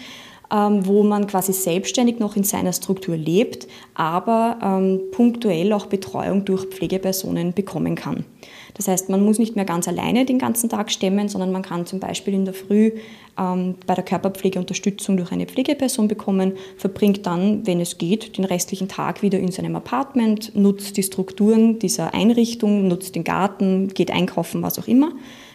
ähm, 0.52 0.86
wo 0.86 1.04
man 1.04 1.28
quasi 1.28 1.54
selbstständig 1.54 2.20
noch 2.20 2.36
in 2.36 2.44
seiner 2.44 2.74
Struktur 2.74 3.16
lebt, 3.16 3.68
aber 3.94 4.60
ähm, 4.62 5.00
punktuell 5.12 5.72
auch 5.74 5.86
Betreuung 5.86 6.46
durch 6.46 6.66
Pflegepersonen 6.66 7.54
bekommen 7.54 7.96
kann. 7.96 8.26
Das 8.82 8.88
heißt, 8.88 9.10
man 9.10 9.24
muss 9.24 9.38
nicht 9.38 9.56
mehr 9.56 9.66
ganz 9.66 9.88
alleine 9.88 10.26
den 10.26 10.40
ganzen 10.40 10.68
Tag 10.68 10.90
stemmen, 10.90 11.30
sondern 11.30 11.52
man 11.52 11.62
kann 11.62 11.86
zum 11.86 12.00
Beispiel 12.00 12.34
in 12.34 12.46
der 12.46 12.56
Früh 12.56 12.94
ähm, 13.38 13.76
bei 13.86 13.94
der 13.94 14.04
Körperpflege 14.04 14.58
Unterstützung 14.58 15.18
durch 15.18 15.32
eine 15.32 15.46
Pflegeperson 15.46 16.08
bekommen, 16.08 16.54
verbringt 16.78 17.28
dann, 17.28 17.68
wenn 17.68 17.80
es 17.80 18.00
geht, 18.00 18.40
den 18.40 18.44
restlichen 18.44 18.88
Tag 18.88 19.22
wieder 19.22 19.38
in 19.38 19.52
seinem 19.52 19.76
Apartment, 19.76 20.56
nutzt 20.56 20.98
die 20.98 21.04
Strukturen 21.04 21.78
dieser 21.78 22.16
Einrichtung, 22.16 22.88
nutzt 22.88 23.14
den 23.14 23.24
Garten, 23.24 23.90
geht 23.90 24.10
einkaufen, 24.10 24.64
was 24.64 24.80
auch 24.80 24.88
immer 24.88 25.12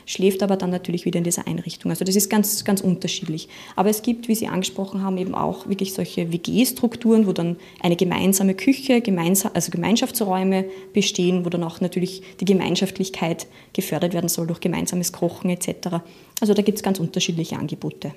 schläft 0.07 0.43
aber 0.43 0.57
dann 0.57 0.71
natürlich 0.71 1.05
wieder 1.05 1.19
in 1.19 1.25
dieser 1.25 1.47
Einrichtung. 1.47 1.91
Also 1.91 2.05
das 2.05 2.17
ist 2.17 2.31
ganz, 2.31 2.65
ganz 2.65 2.81
unterschiedlich. 2.81 3.49
Aber 3.75 3.91
es 3.91 4.03
gibt, 4.03 4.29
wie 4.29 4.35
Sie 4.35 4.47
angesprochen 4.47 5.03
haben, 5.03 5.19
eben 5.19 5.35
auch 5.35 5.69
wirklich 5.69 5.93
solche 5.93 6.33
WG-Strukturen, 6.33 7.27
wo 7.27 7.33
dann 7.33 7.57
eine 7.81 7.97
gemeinsame 7.97 8.55
Küche, 8.55 9.01
gemeinsam, 9.01 9.51
also 9.53 9.71
Gemeinschaftsräume 9.71 10.65
bestehen, 10.95 11.45
wo 11.45 11.51
dann 11.51 11.65
auch 11.65 11.81
natürlich 11.81 12.23
die 12.41 12.45
Gemeinschaftlichkeit 12.45 13.47
gefördert 13.73 14.15
werden 14.15 14.29
soll 14.29 14.47
durch 14.47 14.61
gemeinsames 14.61 15.13
Kochen 15.13 15.51
etc. 15.51 15.99
Also 16.41 16.55
da 16.55 16.63
gibt 16.63 16.79
es 16.79 16.83
ganz 16.83 17.01
unterschiedliche 17.01 17.59
Angebote. 17.59 18.13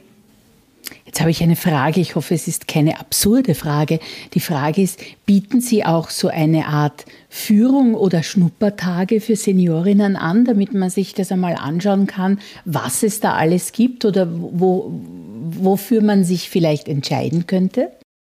Jetzt 1.06 1.22
habe 1.22 1.32
ich 1.32 1.42
eine 1.42 1.56
Frage. 1.56 2.00
Ich 2.02 2.16
hoffe, 2.16 2.34
es 2.34 2.48
ist 2.48 2.68
keine 2.68 3.00
absurde 3.00 3.56
Frage. 3.56 4.00
Die 4.34 4.40
Frage 4.40 4.82
ist, 4.82 5.00
bieten 5.26 5.60
Sie 5.60 5.84
auch 5.84 6.10
so 6.10 6.28
eine 6.28 6.68
Art 6.68 7.06
Führung 7.30 7.96
oder 7.96 8.24
Schnuppertage 8.24 9.22
für 9.22 9.36
Seniorinnen 9.36 10.16
an, 10.16 10.46
damit 10.46 10.74
man 10.74 10.90
sich 10.90 11.14
das 11.14 11.32
einmal 11.32 11.56
anschauen 11.56 12.08
kann, 12.08 12.40
was 12.66 13.04
es 13.04 13.20
da 13.20 13.34
alles 13.34 13.72
gibt 13.72 14.06
oder 14.06 14.28
wo, 14.32 14.92
wofür 15.50 16.02
man 16.02 16.24
sich 16.24 16.50
vielleicht 16.50 16.88
entscheiden 16.88 17.48
könnte? 17.48 17.92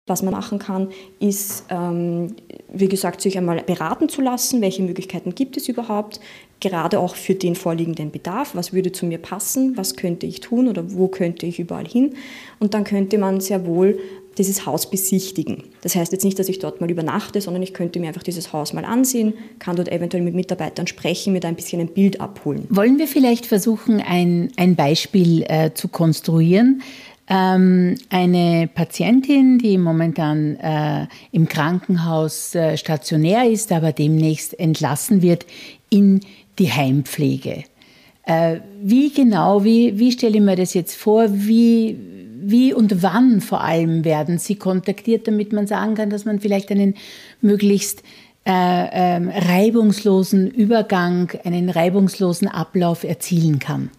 Was 0.09 0.23
man 0.23 0.35
machen 0.35 0.61
kann, 0.61 0.91
ist, 1.19 1.65
ähm, 1.69 2.37
wie 2.73 2.89
gesagt, 2.89 3.21
sich 3.21 3.37
einmal 3.37 3.61
beraten 3.63 4.09
zu 4.09 4.21
lassen, 4.21 4.61
welche 4.61 4.83
Möglichkeiten 4.83 5.35
gibt 5.35 5.57
es 5.57 5.69
überhaupt, 5.69 6.21
gerade 6.61 6.99
auch 6.99 7.17
für 7.17 7.35
den 7.35 7.55
vorliegenden 7.55 8.11
Bedarf, 8.11 8.55
was 8.55 8.73
würde 8.73 8.93
zu 8.93 9.07
mir 9.07 9.19
passen, 9.19 9.77
was 9.77 9.97
könnte 9.97 10.27
ich 10.27 10.41
tun 10.41 10.69
oder 10.69 10.93
wo 10.93 11.09
könnte 11.09 11.47
ich 11.47 11.59
überall 11.59 11.87
hin. 11.87 12.15
Und 12.59 12.75
dann 12.75 12.85
könnte 12.85 13.19
man 13.19 13.41
sehr 13.41 13.67
wohl 13.67 13.99
dieses 14.39 14.67
Haus 14.67 14.91
besichtigen. 14.91 15.65
Das 15.83 15.95
heißt 15.95 16.13
jetzt 16.13 16.25
nicht, 16.25 16.39
dass 16.39 16.49
ich 16.49 16.59
dort 16.59 16.81
mal 16.81 16.91
übernachte, 16.91 17.41
sondern 17.41 17.63
ich 17.63 17.73
könnte 17.73 18.01
mir 18.01 18.09
einfach 18.09 18.23
dieses 18.23 18.53
Haus 18.53 18.73
mal 18.73 18.85
ansehen, 18.85 19.35
kann 19.59 19.77
dort 19.77 19.91
eventuell 19.91 20.23
mit 20.23 20.35
Mitarbeitern 20.35 20.87
sprechen, 20.87 21.33
mir 21.33 21.41
da 21.41 21.49
ein 21.49 21.57
bisschen 21.57 21.81
ein 21.81 21.89
Bild 21.89 22.21
abholen. 22.21 22.67
Wollen 22.69 22.99
wir 22.99 23.07
vielleicht 23.07 23.47
versuchen, 23.47 24.01
ein, 24.01 24.51
ein 24.57 24.77
Beispiel 24.77 25.45
äh, 25.49 25.73
zu 25.73 25.89
konstruieren? 25.89 26.83
Ähm, 27.29 27.97
eine 28.11 28.69
Patientin, 28.73 29.59
die 29.59 29.79
momentan 29.79 30.57
äh, 30.57 31.07
im 31.33 31.49
Krankenhaus 31.49 32.55
äh, 32.55 32.77
stationär 32.77 33.51
ist, 33.51 33.73
aber 33.73 33.93
demnächst 33.93 34.59
entlassen 34.61 35.23
wird 35.23 35.45
in 35.91 36.21
die 36.59 36.73
Heimpflege. 36.73 37.65
Äh, 38.25 38.61
wie 38.83 39.11
genau, 39.11 39.65
wie, 39.65 39.99
wie 39.99 40.13
stelle 40.13 40.37
ich 40.37 40.43
mir 40.43 40.57
das 40.57 40.75
jetzt 40.75 40.97
vor? 40.97 41.27
Wie, 41.31 41.97
wie 42.41 42.75
und 42.75 43.03
wann 43.03 43.41
vor 43.41 43.63
allem 43.63 44.05
werden 44.05 44.39
Sie 44.39 44.57
kontaktiert, 44.57 45.29
damit 45.29 45.53
man 45.53 45.67
sagen 45.67 45.95
kann, 45.95 46.11
dass 46.11 46.25
man 46.25 46.41
vielleicht 46.41 46.71
einen 46.71 46.95
möglichst 47.41 48.03
äh, 48.45 48.89
ähm, 48.93 49.29
reibungslosen 49.29 50.51
Übergang, 50.51 51.33
einen 51.45 51.71
reibungslosen 51.71 52.49
Ablauf 52.49 53.05
erzielen 53.05 53.59
kann? 53.59 53.91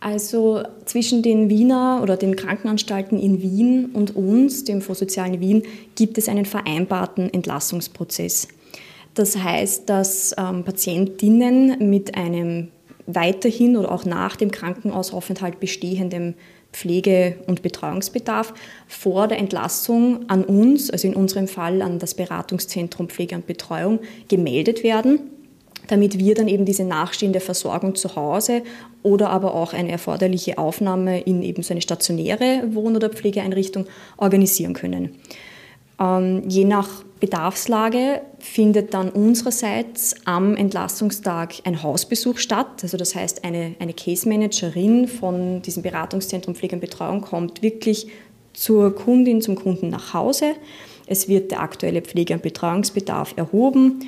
Also 0.00 0.62
zwischen 0.84 1.22
den 1.22 1.48
Wiener 1.48 2.00
oder 2.02 2.18
den 2.18 2.36
Krankenanstalten 2.36 3.18
in 3.18 3.40
Wien 3.40 3.86
und 3.94 4.14
uns, 4.14 4.64
dem 4.64 4.82
Vorsozialen 4.82 5.40
Wien, 5.40 5.62
gibt 5.94 6.18
es 6.18 6.28
einen 6.28 6.44
vereinbarten 6.44 7.32
Entlassungsprozess. 7.32 8.48
Das 9.14 9.36
heißt, 9.36 9.88
dass 9.88 10.34
ähm, 10.36 10.64
Patientinnen 10.64 11.88
mit 11.90 12.16
einem 12.16 12.68
weiterhin 13.06 13.76
oder 13.76 13.92
auch 13.92 14.04
nach 14.04 14.36
dem 14.36 14.50
Krankenhausaufenthalt 14.50 15.60
bestehenden 15.60 16.34
Pflege- 16.72 17.36
und 17.46 17.62
Betreuungsbedarf 17.62 18.52
vor 18.88 19.28
der 19.28 19.38
Entlassung 19.38 20.28
an 20.28 20.44
uns, 20.44 20.90
also 20.90 21.06
in 21.06 21.14
unserem 21.14 21.46
Fall 21.46 21.82
an 21.82 22.00
das 22.00 22.14
Beratungszentrum 22.14 23.08
Pflege 23.08 23.36
und 23.36 23.46
Betreuung, 23.46 24.00
gemeldet 24.28 24.82
werden 24.82 25.30
damit 25.88 26.18
wir 26.18 26.34
dann 26.34 26.48
eben 26.48 26.64
diese 26.64 26.84
nachstehende 26.84 27.40
Versorgung 27.40 27.94
zu 27.94 28.16
Hause 28.16 28.62
oder 29.02 29.30
aber 29.30 29.54
auch 29.54 29.72
eine 29.72 29.90
erforderliche 29.90 30.58
Aufnahme 30.58 31.20
in 31.20 31.42
eben 31.42 31.62
so 31.62 31.74
eine 31.74 31.82
stationäre 31.82 32.62
Wohn- 32.70 32.96
oder 32.96 33.10
Pflegeeinrichtung 33.10 33.86
organisieren 34.16 34.72
können. 34.72 35.16
Ähm, 36.00 36.42
je 36.48 36.64
nach 36.64 36.88
Bedarfslage 37.24 38.20
findet 38.38 38.92
dann 38.92 39.08
unsererseits 39.08 40.14
am 40.26 40.56
Entlassungstag 40.56 41.54
ein 41.64 41.82
Hausbesuch 41.82 42.36
statt. 42.36 42.82
Also 42.82 42.98
das 42.98 43.14
heißt, 43.14 43.44
eine, 43.44 43.76
eine 43.78 43.94
Case 43.94 44.28
Managerin 44.28 45.08
von 45.08 45.62
diesem 45.62 45.82
Beratungszentrum 45.82 46.54
Pflege 46.54 46.74
und 46.76 46.80
Betreuung 46.80 47.22
kommt 47.22 47.62
wirklich 47.62 48.08
zur 48.52 48.94
Kundin, 48.94 49.40
zum 49.40 49.54
Kunden 49.54 49.88
nach 49.88 50.12
Hause. 50.12 50.52
Es 51.06 51.26
wird 51.26 51.50
der 51.50 51.60
aktuelle 51.60 52.02
Pflege- 52.02 52.34
und 52.34 52.42
Betreuungsbedarf 52.42 53.32
erhoben. 53.38 54.00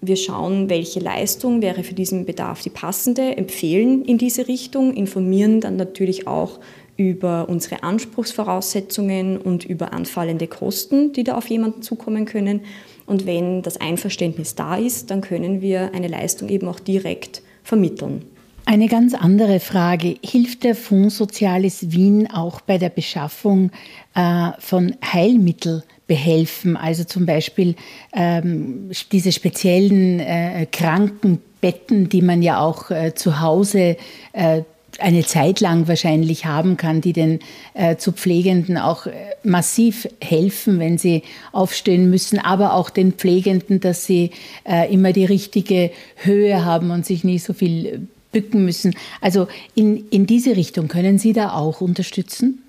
Wir 0.00 0.16
schauen, 0.16 0.70
welche 0.70 1.00
Leistung 1.00 1.60
wäre 1.60 1.84
für 1.84 1.94
diesen 1.94 2.24
Bedarf 2.24 2.62
die 2.62 2.70
passende, 2.70 3.36
empfehlen 3.36 4.02
in 4.06 4.16
diese 4.16 4.48
Richtung, 4.48 4.94
informieren 4.94 5.60
dann 5.60 5.76
natürlich 5.76 6.26
auch 6.26 6.58
über 6.96 7.48
unsere 7.48 7.82
Anspruchsvoraussetzungen 7.82 9.38
und 9.38 9.64
über 9.64 9.92
anfallende 9.92 10.46
Kosten, 10.46 11.12
die 11.12 11.24
da 11.24 11.36
auf 11.36 11.48
jemanden 11.48 11.82
zukommen 11.82 12.24
können. 12.24 12.60
Und 13.06 13.26
wenn 13.26 13.62
das 13.62 13.80
Einverständnis 13.80 14.54
da 14.54 14.76
ist, 14.76 15.10
dann 15.10 15.20
können 15.20 15.60
wir 15.60 15.92
eine 15.94 16.08
Leistung 16.08 16.48
eben 16.48 16.68
auch 16.68 16.80
direkt 16.80 17.42
vermitteln. 17.62 18.24
Eine 18.64 18.86
ganz 18.86 19.14
andere 19.14 19.58
Frage. 19.58 20.16
Hilft 20.24 20.62
der 20.62 20.76
Fonds 20.76 21.16
Soziales 21.16 21.90
Wien 21.90 22.30
auch 22.30 22.60
bei 22.60 22.78
der 22.78 22.90
Beschaffung 22.90 23.70
äh, 24.14 24.50
von 24.60 24.94
Heilmitteln? 25.02 25.82
behelfen. 26.12 26.76
Also 26.76 27.04
zum 27.04 27.24
Beispiel 27.24 27.74
ähm, 28.12 28.90
diese 29.12 29.32
speziellen 29.32 30.20
äh, 30.20 30.66
Krankenbetten, 30.70 32.10
die 32.10 32.20
man 32.20 32.42
ja 32.42 32.60
auch 32.60 32.90
äh, 32.90 33.14
zu 33.14 33.40
Hause 33.40 33.96
äh, 34.34 34.62
eine 34.98 35.24
Zeit 35.24 35.60
lang 35.60 35.88
wahrscheinlich 35.88 36.44
haben 36.44 36.76
kann, 36.76 37.00
die 37.00 37.12
den 37.12 37.40
äh, 37.74 37.96
zu 37.96 38.12
Pflegenden 38.12 38.78
auch 38.78 39.06
äh, 39.06 39.12
massiv 39.42 40.08
helfen, 40.20 40.78
wenn 40.78 40.98
sie 40.98 41.22
aufstehen 41.52 42.10
müssen, 42.10 42.38
aber 42.38 42.74
auch 42.74 42.90
den 42.90 43.12
Pflegenden, 43.12 43.80
dass 43.80 44.06
sie 44.06 44.30
äh, 44.64 44.92
immer 44.92 45.12
die 45.12 45.24
richtige 45.24 45.90
Höhe 46.16 46.64
haben 46.64 46.90
und 46.90 47.06
sich 47.06 47.24
nicht 47.24 47.44
so 47.44 47.52
viel 47.52 48.06
bücken 48.32 48.64
müssen. 48.64 48.94
Also 49.20 49.46
in, 49.74 50.08
in 50.08 50.26
diese 50.26 50.56
Richtung 50.56 50.88
können 50.88 51.18
Sie 51.18 51.32
da 51.32 51.52
auch 51.52 51.80
unterstützen? 51.80 52.62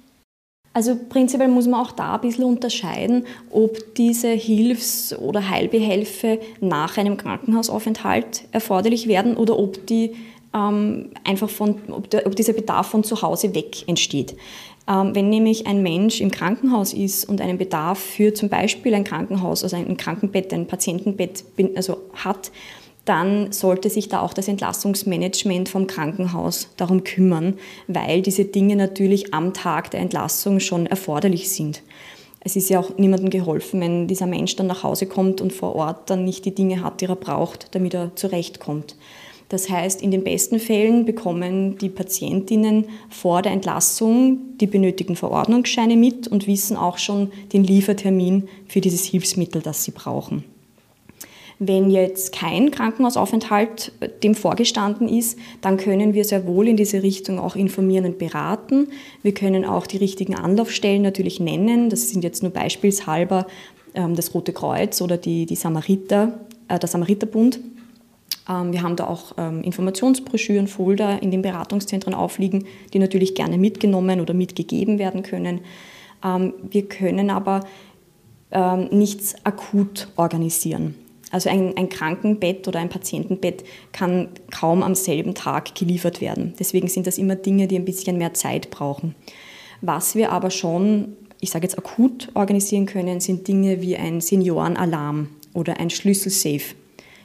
Also 0.76 0.98
prinzipiell 1.08 1.50
muss 1.50 1.68
man 1.68 1.80
auch 1.80 1.92
da 1.92 2.16
ein 2.16 2.22
bisschen 2.22 2.46
unterscheiden, 2.46 3.26
ob 3.52 3.94
diese 3.94 4.30
Hilfs- 4.30 5.16
oder 5.16 5.50
Heilbehelfe 5.50 6.40
nach 6.62 6.98
einem 6.98 7.16
Krankenhausaufenthalt 7.16 8.46
erforderlich 8.52 9.08
werden 9.08 9.38
oder 9.38 9.58
ob 9.60 9.86
die 9.86 10.16
einfach 10.54 11.50
von, 11.50 11.76
ob, 11.90 12.10
der, 12.12 12.28
ob, 12.28 12.36
dieser 12.36 12.54
Bedarf 12.54 12.88
von 12.88 13.04
zu 13.04 13.22
Hause 13.22 13.56
weg 13.56 13.88
entsteht. 13.88 14.36
Ähm, 14.88 15.16
wenn 15.16 15.30
nämlich 15.30 15.66
ein 15.66 15.82
Mensch 15.82 16.22
im 16.22 16.30
Krankenhaus 16.30 16.94
ist 16.94 17.26
und 17.26 17.42
einen 17.42 17.58
Bedarf 17.58 18.00
für 18.00 18.34
zum 18.34 18.50
Beispiel 18.50 18.94
ein 18.94 19.04
Krankenhaus, 19.04 19.64
also 19.64 19.76
ein 19.76 19.98
Krankenbett, 19.98 20.54
ein 20.54 20.68
Patientenbett 20.68 21.44
also 21.76 22.02
hat, 22.14 22.52
dann 23.06 23.52
sollte 23.52 23.90
sich 23.90 24.08
da 24.08 24.22
auch 24.22 24.34
das 24.34 24.48
Entlassungsmanagement 24.48 25.70
vom 25.70 25.88
Krankenhaus 25.88 26.70
darum 26.78 27.04
kümmern, 27.04 27.56
weil 27.88 28.22
diese 28.22 28.46
Dinge 28.46 28.76
natürlich 28.76 29.34
am 29.34 29.54
Tag 29.54 29.92
der 29.92 30.00
Entlassung 30.00 30.60
schon 30.60 30.86
erforderlich 30.86 31.50
sind. 31.50 31.82
Es 32.40 32.56
ist 32.56 32.70
ja 32.70 32.80
auch 32.80 32.98
niemandem 32.98 33.30
geholfen, 33.30 33.80
wenn 33.82 34.08
dieser 34.08 34.26
Mensch 34.26 34.56
dann 34.56 34.68
nach 34.68 34.84
Hause 34.84 35.06
kommt 35.06 35.42
und 35.42 35.54
vor 35.54 35.76
Ort 35.76 36.10
dann 36.10 36.26
nicht 36.26 36.46
die 36.46 36.56
Dinge 36.56 36.84
hat, 36.84 37.02
die 37.02 37.06
er 37.06 37.16
braucht, 37.16 37.74
damit 37.74 37.94
er 37.94 38.16
zurechtkommt. 38.16 38.96
Das 39.54 39.70
heißt, 39.70 40.02
in 40.02 40.10
den 40.10 40.24
besten 40.24 40.58
Fällen 40.58 41.06
bekommen 41.06 41.78
die 41.78 41.90
Patientinnen 41.90 42.86
vor 43.12 43.44
der 43.44 43.52
Entlassung 43.52 44.40
die 44.60 44.66
benötigten 44.66 45.16
Verordnungsscheine 45.16 45.96
mit 45.96 46.28
und 46.28 46.48
wissen 46.48 46.76
auch 46.76 46.98
schon 46.98 47.32
den 47.54 47.64
Liefertermin 47.64 48.50
für 48.68 48.82
dieses 48.82 49.06
Hilfsmittel, 49.06 49.62
das 49.62 49.84
sie 49.84 49.92
brauchen. 49.92 50.44
Wenn 51.60 51.92
jetzt 51.92 52.32
kein 52.32 52.72
Krankenhausaufenthalt 52.72 53.92
dem 54.24 54.34
vorgestanden 54.34 55.08
ist, 55.08 55.38
dann 55.62 55.78
können 55.78 56.16
wir 56.16 56.26
sehr 56.26 56.48
wohl 56.48 56.68
in 56.68 56.76
diese 56.76 57.04
Richtung 57.04 57.38
auch 57.38 57.56
informieren 57.56 58.06
und 58.06 58.18
beraten. 58.18 58.88
Wir 59.22 59.36
können 59.36 59.66
auch 59.66 59.86
die 59.86 59.98
richtigen 59.98 60.34
Anlaufstellen 60.34 61.04
natürlich 61.04 61.40
nennen. 61.40 61.92
Das 61.92 62.10
sind 62.10 62.24
jetzt 62.24 62.42
nur 62.42 62.52
beispielshalber 62.52 63.46
ähm, 63.94 64.16
das 64.16 64.34
Rote 64.34 64.52
Kreuz 64.52 65.00
oder 65.00 65.18
die, 65.18 65.46
die 65.46 65.56
Samariter, 65.56 66.40
äh, 66.70 66.80
der 66.80 66.90
Samariterbund. 66.90 67.60
Ähm, 68.50 68.72
wir 68.74 68.82
haben 68.82 68.96
da 68.96 69.08
auch 69.08 69.34
ähm, 69.38 69.62
Informationsbroschüren, 69.64 70.68
Folder 70.68 71.22
in 71.22 71.32
den 71.32 71.42
Beratungszentren 71.42 72.14
aufliegen, 72.14 72.66
die 72.94 73.00
natürlich 73.00 73.36
gerne 73.36 73.58
mitgenommen 73.58 74.22
oder 74.22 74.34
mitgegeben 74.34 75.00
werden 75.00 75.24
können. 75.24 75.62
Ähm, 76.24 76.54
wir 76.70 76.88
können 76.88 77.30
aber 77.30 77.62
nichts 78.92 79.34
akut 79.46 80.10
organisieren. 80.16 80.94
Also 81.32 81.50
ein, 81.50 81.76
ein, 81.76 81.90
Krankenbett 81.90 82.68
oder 82.68 82.80
ein 82.80 82.90
Patientenbett 82.90 83.64
kann 83.92 84.30
kaum 84.52 84.84
am 84.84 84.94
selben 84.94 85.34
Tag 85.34 85.74
geliefert 85.74 86.22
werden. 86.22 86.54
Deswegen 86.60 86.88
sind 86.88 87.08
das 87.08 87.18
immer 87.18 87.36
Dinge, 87.36 87.68
die 87.68 87.76
ein 87.76 87.86
bisschen 87.86 88.20
mehr 88.20 88.36
Zeit 88.36 88.70
brauchen. 88.70 89.16
Was 89.82 90.14
wir 90.14 90.32
aber 90.32 90.52
schon, 90.52 91.18
ich 91.40 91.50
sage 91.50 91.66
jetzt 91.66 91.80
akut 91.80 92.30
organisieren 92.36 92.86
können, 92.86 93.20
sind 93.20 93.48
Dinge 93.48 93.82
wie 93.82 93.98
ein 93.98 94.22
Seniorenalarm 94.22 95.30
oder 95.56 95.80
ein 95.80 95.90
Schlüsselsafe 95.90 96.76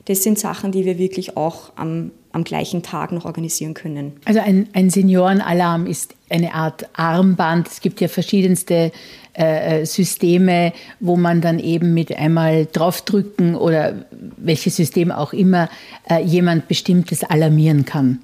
das 0.09 0.23
sind 0.23 0.39
Sachen, 0.39 0.73
die 0.73 0.87
wir 0.87 0.99
wirklich 0.99 1.37
auch 1.37 1.71
am, 1.77 2.13
am 2.33 2.43
gleichen 2.43 2.83
Tag 2.83 3.13
noch 3.13 3.27
organisieren 3.27 3.75
können. 3.75 4.13
Also 4.25 4.41
ein, 4.41 4.67
ein 4.73 4.89
Seniorenalarm 4.89 5.87
ist 5.87 6.15
eine 6.31 6.55
Art 6.55 6.89
Armband. 6.95 7.69
Es 7.69 7.83
gibt 7.83 8.01
ja 8.01 8.09
verschiedenste 8.09 8.91
äh, 9.35 9.83
äh, 9.83 9.85
Systeme, 9.85 10.73
wo 10.99 11.17
man 11.17 11.43
dann 11.43 11.59
eben 11.59 11.93
mit 11.93 12.17
einmal 12.17 12.67
draufdrücken 12.73 13.55
oder 13.55 14.07
welches 14.39 14.77
System 14.77 15.13
auch 15.13 15.35
immer 15.35 15.69
äh, 16.09 16.23
jemand 16.23 16.69
Bestimmtes 16.69 17.23
alarmieren 17.23 17.85
kann. 17.85 18.21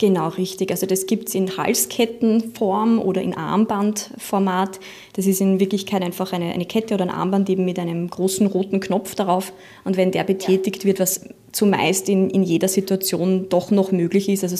Genau, 0.00 0.28
richtig. 0.28 0.70
Also 0.70 0.86
das 0.86 1.04
gibt 1.04 1.28
es 1.28 1.34
in 1.34 1.58
Halskettenform 1.58 2.98
oder 2.98 3.20
in 3.20 3.34
Armbandformat. 3.34 4.80
Das 5.12 5.26
ist 5.26 5.42
in 5.42 5.60
Wirklichkeit 5.60 6.00
einfach 6.00 6.32
eine, 6.32 6.54
eine 6.54 6.64
Kette 6.64 6.94
oder 6.94 7.04
ein 7.04 7.10
Armband 7.10 7.50
eben 7.50 7.66
mit 7.66 7.78
einem 7.78 8.08
großen 8.08 8.46
roten 8.46 8.80
Knopf 8.80 9.14
darauf. 9.14 9.52
Und 9.84 9.98
wenn 9.98 10.10
der 10.10 10.24
betätigt 10.24 10.86
wird, 10.86 11.00
was 11.00 11.28
zumeist 11.52 12.08
in, 12.08 12.30
in 12.30 12.42
jeder 12.42 12.68
Situation 12.68 13.50
doch 13.50 13.70
noch 13.70 13.92
möglich 13.92 14.30
ist, 14.30 14.42
also 14.42 14.56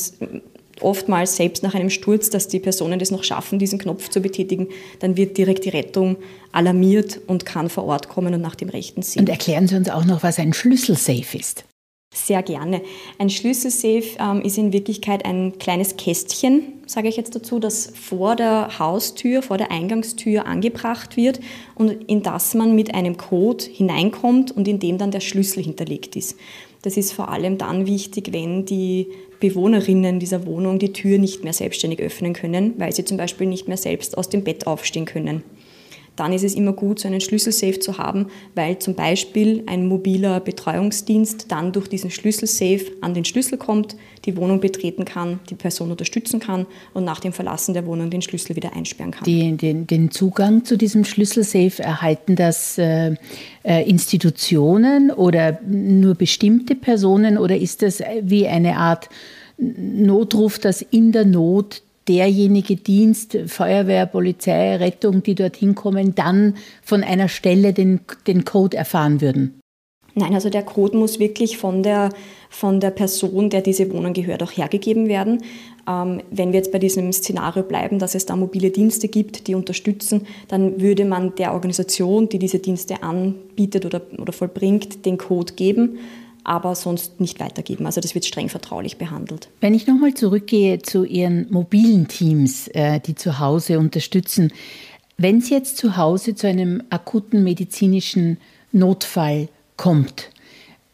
oftmals 0.82 1.36
selbst 1.36 1.62
nach 1.62 1.74
einem 1.74 1.88
Sturz, 1.88 2.28
dass 2.28 2.48
die 2.48 2.60
Personen 2.60 2.98
das 2.98 3.10
noch 3.10 3.24
schaffen, 3.24 3.58
diesen 3.58 3.78
Knopf 3.78 4.10
zu 4.10 4.20
betätigen, 4.20 4.68
dann 4.98 5.16
wird 5.16 5.38
direkt 5.38 5.64
die 5.64 5.70
Rettung 5.70 6.16
alarmiert 6.52 7.18
und 7.26 7.46
kann 7.46 7.70
vor 7.70 7.84
Ort 7.84 8.10
kommen 8.10 8.34
und 8.34 8.42
nach 8.42 8.56
dem 8.56 8.68
rechten 8.68 9.00
Sinn. 9.00 9.20
Und 9.20 9.30
erklären 9.30 9.66
Sie 9.66 9.76
uns 9.76 9.88
auch 9.88 10.04
noch, 10.04 10.22
was 10.22 10.38
ein 10.38 10.52
Schlüsselsafe 10.52 11.38
ist. 11.38 11.64
Sehr 12.12 12.42
gerne. 12.42 12.82
Ein 13.18 13.30
Schlüsselsafe 13.30 14.18
ähm, 14.18 14.42
ist 14.42 14.58
in 14.58 14.72
Wirklichkeit 14.72 15.24
ein 15.24 15.58
kleines 15.58 15.96
Kästchen, 15.96 16.82
sage 16.84 17.06
ich 17.06 17.16
jetzt 17.16 17.36
dazu, 17.36 17.60
das 17.60 17.92
vor 17.94 18.34
der 18.34 18.80
Haustür, 18.80 19.42
vor 19.42 19.58
der 19.58 19.70
Eingangstür 19.70 20.44
angebracht 20.44 21.16
wird 21.16 21.38
und 21.76 21.90
in 22.10 22.24
das 22.24 22.54
man 22.54 22.74
mit 22.74 22.96
einem 22.96 23.16
Code 23.16 23.64
hineinkommt 23.64 24.50
und 24.50 24.66
in 24.66 24.80
dem 24.80 24.98
dann 24.98 25.12
der 25.12 25.20
Schlüssel 25.20 25.62
hinterlegt 25.62 26.16
ist. 26.16 26.36
Das 26.82 26.96
ist 26.96 27.12
vor 27.12 27.28
allem 27.28 27.58
dann 27.58 27.86
wichtig, 27.86 28.32
wenn 28.32 28.64
die 28.64 29.06
Bewohnerinnen 29.38 30.18
dieser 30.18 30.46
Wohnung 30.46 30.80
die 30.80 30.92
Tür 30.92 31.18
nicht 31.18 31.44
mehr 31.44 31.52
selbstständig 31.52 32.00
öffnen 32.00 32.32
können, 32.32 32.74
weil 32.78 32.92
sie 32.92 33.04
zum 33.04 33.18
Beispiel 33.18 33.46
nicht 33.46 33.68
mehr 33.68 33.76
selbst 33.76 34.18
aus 34.18 34.28
dem 34.28 34.42
Bett 34.42 34.66
aufstehen 34.66 35.04
können 35.04 35.44
dann 36.20 36.34
ist 36.34 36.44
es 36.44 36.54
immer 36.54 36.74
gut, 36.74 36.98
so 36.98 37.08
einen 37.08 37.22
Schlüsselsafe 37.22 37.80
zu 37.80 37.96
haben, 37.96 38.26
weil 38.54 38.78
zum 38.78 38.94
Beispiel 38.94 39.62
ein 39.66 39.86
mobiler 39.86 40.38
Betreuungsdienst 40.40 41.46
dann 41.48 41.72
durch 41.72 41.88
diesen 41.88 42.10
Schlüsselsafe 42.10 42.92
an 43.00 43.14
den 43.14 43.24
Schlüssel 43.24 43.56
kommt, 43.56 43.96
die 44.26 44.36
Wohnung 44.36 44.60
betreten 44.60 45.06
kann, 45.06 45.40
die 45.48 45.54
Person 45.54 45.90
unterstützen 45.90 46.38
kann 46.38 46.66
und 46.92 47.04
nach 47.04 47.20
dem 47.20 47.32
Verlassen 47.32 47.72
der 47.72 47.86
Wohnung 47.86 48.10
den 48.10 48.20
Schlüssel 48.20 48.54
wieder 48.54 48.76
einsperren 48.76 49.12
kann. 49.12 49.24
Die, 49.24 49.56
den, 49.56 49.86
den, 49.86 50.10
Zugang 50.10 50.66
zu 50.66 50.76
diesem 50.76 51.06
Schlüsselsafe 51.06 51.82
erhalten 51.82 52.36
das 52.36 52.76
äh, 52.76 53.14
äh 53.62 53.88
Institutionen 53.88 55.10
oder 55.10 55.58
nur 55.66 56.14
bestimmte 56.16 56.74
Personen 56.74 57.38
oder 57.38 57.56
ist 57.56 57.80
das 57.80 58.02
wie 58.20 58.46
eine 58.46 58.76
Art 58.76 59.08
Notruf, 59.56 60.58
dass 60.58 60.82
in 60.82 61.12
der 61.12 61.24
Not 61.24 61.82
derjenige 62.08 62.76
Dienst, 62.76 63.36
Feuerwehr, 63.46 64.06
Polizei, 64.06 64.76
Rettung, 64.76 65.22
die 65.22 65.34
dorthin 65.34 65.74
kommen, 65.74 66.14
dann 66.14 66.56
von 66.82 67.04
einer 67.04 67.28
Stelle 67.28 67.72
den, 67.72 68.00
den 68.26 68.44
Code 68.44 68.76
erfahren 68.76 69.20
würden? 69.20 69.60
Nein, 70.14 70.34
also 70.34 70.50
der 70.50 70.62
Code 70.62 70.96
muss 70.96 71.20
wirklich 71.20 71.56
von 71.56 71.82
der, 71.82 72.10
von 72.48 72.80
der 72.80 72.90
Person, 72.90 73.48
der 73.48 73.60
diese 73.60 73.92
Wohnung 73.92 74.12
gehört, 74.12 74.42
auch 74.42 74.50
hergegeben 74.50 75.08
werden. 75.08 75.44
Ähm, 75.88 76.20
wenn 76.30 76.52
wir 76.52 76.58
jetzt 76.58 76.72
bei 76.72 76.80
diesem 76.80 77.12
Szenario 77.12 77.62
bleiben, 77.62 78.00
dass 78.00 78.16
es 78.16 78.26
da 78.26 78.34
mobile 78.34 78.70
Dienste 78.70 79.06
gibt, 79.06 79.46
die 79.46 79.54
unterstützen, 79.54 80.26
dann 80.48 80.80
würde 80.80 81.04
man 81.04 81.34
der 81.36 81.52
Organisation, 81.52 82.28
die 82.28 82.40
diese 82.40 82.58
Dienste 82.58 83.02
anbietet 83.02 83.86
oder, 83.86 84.02
oder 84.18 84.32
vollbringt, 84.32 85.06
den 85.06 85.16
Code 85.16 85.54
geben 85.54 86.00
aber 86.50 86.74
sonst 86.74 87.20
nicht 87.20 87.38
weitergeben. 87.38 87.86
Also 87.86 88.00
das 88.00 88.16
wird 88.16 88.24
streng 88.24 88.48
vertraulich 88.48 88.98
behandelt. 88.98 89.48
Wenn 89.60 89.72
ich 89.72 89.86
nochmal 89.86 90.14
zurückgehe 90.14 90.82
zu 90.82 91.04
Ihren 91.04 91.46
mobilen 91.48 92.08
Teams, 92.08 92.66
äh, 92.74 92.98
die 92.98 93.14
zu 93.14 93.38
Hause 93.38 93.78
unterstützen, 93.78 94.52
wenn 95.16 95.38
es 95.38 95.48
jetzt 95.48 95.76
zu 95.76 95.96
Hause 95.96 96.34
zu 96.34 96.48
einem 96.48 96.82
akuten 96.90 97.44
medizinischen 97.44 98.38
Notfall 98.72 99.48
kommt, 99.76 100.30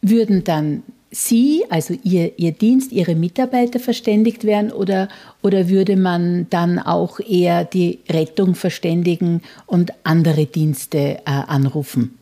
würden 0.03 0.43
dann 0.43 0.83
Sie, 1.09 1.63
also 1.69 1.95
Ihr, 2.03 2.37
Ihr 2.37 2.51
Dienst, 2.51 2.91
Ihre 2.91 3.15
Mitarbeiter 3.15 3.79
verständigt 3.79 4.43
werden 4.43 4.71
oder, 4.71 5.07
oder 5.41 5.69
würde 5.69 5.95
man 5.97 6.45
dann 6.51 6.77
auch 6.77 7.19
eher 7.19 7.65
die 7.65 7.97
Rettung 8.07 8.53
verständigen 8.53 9.41
und 9.65 9.91
andere 10.03 10.45
Dienste 10.45 10.97
äh, 10.97 11.21
anrufen? 11.25 12.16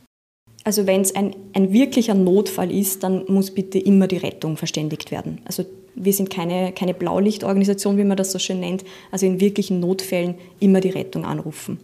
Also 0.65 0.87
wenn 0.87 1.01
es 1.01 1.13
ein, 1.15 1.35
ein 1.53 1.71
wirklicher 1.71 2.15
Notfall 2.15 2.71
ist, 2.71 3.03
dann 3.03 3.23
muss 3.27 3.51
bitte 3.51 3.77
immer 3.77 4.07
die 4.07 4.17
Rettung 4.17 4.57
verständigt 4.57 5.11
werden. 5.11 5.39
Also 5.45 5.63
wir 5.93 6.11
sind 6.11 6.31
keine, 6.31 6.71
keine 6.71 6.95
Blaulichtorganisation, 6.95 7.99
wie 7.99 8.03
man 8.03 8.17
das 8.17 8.31
so 8.31 8.39
schön 8.39 8.59
nennt. 8.59 8.83
Also 9.11 9.27
in 9.27 9.39
wirklichen 9.39 9.79
Notfällen 9.79 10.33
immer 10.59 10.81
die 10.81 10.89
Rettung 10.89 11.23
anrufen. 11.23 11.79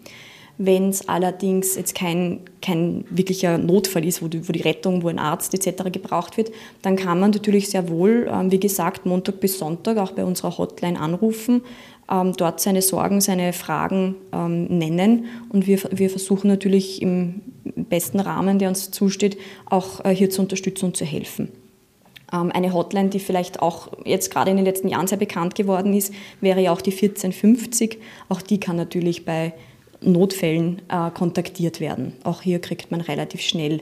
Wenn 0.63 0.89
es 0.89 1.09
allerdings 1.09 1.75
jetzt 1.75 1.95
kein, 1.95 2.41
kein 2.61 3.03
wirklicher 3.09 3.57
Notfall 3.57 4.05
ist, 4.05 4.21
wo 4.21 4.27
die, 4.27 4.47
wo 4.47 4.51
die 4.51 4.61
Rettung, 4.61 5.01
wo 5.01 5.07
ein 5.07 5.17
Arzt 5.17 5.55
etc. 5.55 5.91
gebraucht 5.91 6.37
wird, 6.37 6.51
dann 6.83 6.95
kann 6.95 7.19
man 7.19 7.31
natürlich 7.31 7.69
sehr 7.69 7.89
wohl, 7.89 8.29
ähm, 8.31 8.51
wie 8.51 8.59
gesagt, 8.59 9.05
Montag 9.05 9.39
bis 9.39 9.57
Sonntag 9.57 9.97
auch 9.97 10.11
bei 10.11 10.23
unserer 10.23 10.57
Hotline 10.57 10.99
anrufen 10.99 11.61
ähm, 12.11 12.33
dort 12.35 12.59
seine 12.59 12.81
Sorgen, 12.81 13.21
seine 13.21 13.53
Fragen 13.53 14.15
ähm, 14.33 14.65
nennen. 14.65 15.25
Und 15.49 15.65
wir, 15.65 15.79
wir 15.91 16.09
versuchen 16.09 16.49
natürlich 16.49 17.01
im 17.01 17.41
besten 17.63 18.19
Rahmen, 18.19 18.59
der 18.59 18.69
uns 18.69 18.91
zusteht, 18.91 19.37
auch 19.65 20.03
äh, 20.03 20.13
hier 20.13 20.29
zu 20.29 20.41
unterstützen 20.41 20.85
und 20.85 20.97
zu 20.97 21.05
helfen. 21.05 21.49
Eine 22.33 22.71
Hotline, 22.71 23.09
die 23.09 23.19
vielleicht 23.19 23.61
auch 23.61 23.89
jetzt 24.05 24.31
gerade 24.31 24.51
in 24.51 24.55
den 24.55 24.65
letzten 24.65 24.87
Jahren 24.87 25.05
sehr 25.05 25.17
bekannt 25.17 25.53
geworden 25.53 25.93
ist, 25.93 26.13
wäre 26.39 26.61
ja 26.61 26.71
auch 26.71 26.79
die 26.79 26.91
1450. 26.91 27.97
Auch 28.29 28.41
die 28.41 28.57
kann 28.57 28.77
natürlich 28.77 29.25
bei 29.25 29.51
Notfällen 30.01 30.81
äh, 30.89 31.11
kontaktiert 31.11 31.79
werden. 31.79 32.13
Auch 32.23 32.41
hier 32.41 32.59
kriegt 32.59 32.91
man 32.91 33.01
relativ 33.01 33.41
schnell 33.41 33.81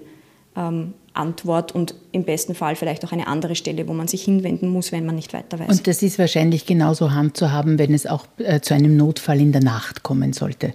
ähm, 0.56 0.94
Antwort 1.14 1.74
und 1.74 1.96
im 2.12 2.24
besten 2.24 2.56
Fall 2.56 2.76
vielleicht 2.76 3.06
auch 3.06 3.12
eine 3.12 3.28
andere 3.28 3.56
Stelle, 3.56 3.88
wo 3.88 3.94
man 3.94 4.08
sich 4.08 4.24
hinwenden 4.24 4.70
muss, 4.70 4.92
wenn 4.92 5.06
man 5.06 5.16
nicht 5.16 5.34
weiter 5.34 5.60
weiß. 5.60 5.70
Und 5.70 5.88
das 5.88 6.02
ist 6.02 6.20
wahrscheinlich 6.20 6.66
genauso 6.66 7.12
handzuhaben, 7.12 7.78
wenn 7.80 7.94
es 7.94 8.06
auch 8.06 8.26
äh, 8.38 8.62
zu 8.62 8.74
einem 8.74 8.96
Notfall 8.96 9.40
in 9.42 9.52
der 9.52 9.64
Nacht 9.64 10.04
kommen 10.04 10.34
sollte. 10.34 10.74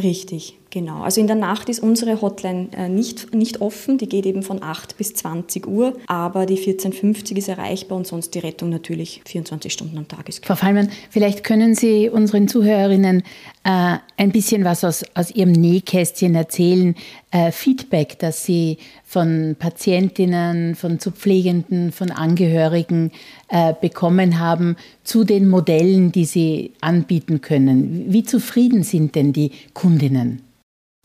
Richtig, 0.00 0.57
genau. 0.70 1.02
Also 1.02 1.20
in 1.20 1.26
der 1.26 1.36
Nacht 1.36 1.68
ist 1.68 1.80
unsere 1.80 2.20
Hotline 2.20 2.68
äh, 2.76 2.88
nicht, 2.88 3.34
nicht 3.34 3.60
offen, 3.60 3.98
die 3.98 4.08
geht 4.08 4.26
eben 4.26 4.42
von 4.42 4.62
8 4.62 4.96
bis 4.96 5.14
20 5.14 5.66
Uhr, 5.66 5.94
aber 6.06 6.46
die 6.46 6.56
1450 6.56 7.36
ist 7.38 7.48
erreichbar 7.48 7.98
und 7.98 8.06
sonst 8.06 8.34
die 8.34 8.38
Rettung 8.38 8.70
natürlich 8.70 9.22
24 9.26 9.72
Stunden 9.72 9.98
am 9.98 10.08
Tag 10.08 10.28
ist. 10.28 10.44
Frau 10.44 10.56
Fallmann, 10.56 10.90
vielleicht 11.10 11.44
können 11.44 11.74
Sie 11.74 12.08
unseren 12.08 12.48
Zuhörerinnen 12.48 13.22
äh, 13.64 13.96
ein 14.16 14.32
bisschen 14.32 14.64
was 14.64 14.84
aus, 14.84 15.04
aus 15.14 15.30
Ihrem 15.30 15.52
Nähkästchen 15.52 16.34
erzählen, 16.34 16.94
äh, 17.30 17.52
Feedback, 17.52 18.18
das 18.18 18.44
Sie 18.44 18.78
von 19.04 19.56
Patientinnen, 19.58 20.74
von 20.74 20.98
zu 20.98 21.10
Pflegenden, 21.10 21.92
von 21.92 22.10
Angehörigen 22.10 23.10
äh, 23.48 23.74
bekommen 23.78 24.38
haben 24.38 24.76
zu 25.04 25.24
den 25.24 25.48
Modellen, 25.48 26.12
die 26.12 26.24
Sie 26.24 26.72
anbieten 26.80 27.40
können. 27.40 28.06
Wie 28.08 28.22
zufrieden 28.22 28.82
sind 28.82 29.14
denn 29.14 29.32
die 29.32 29.52
Kundinnen? 29.74 30.47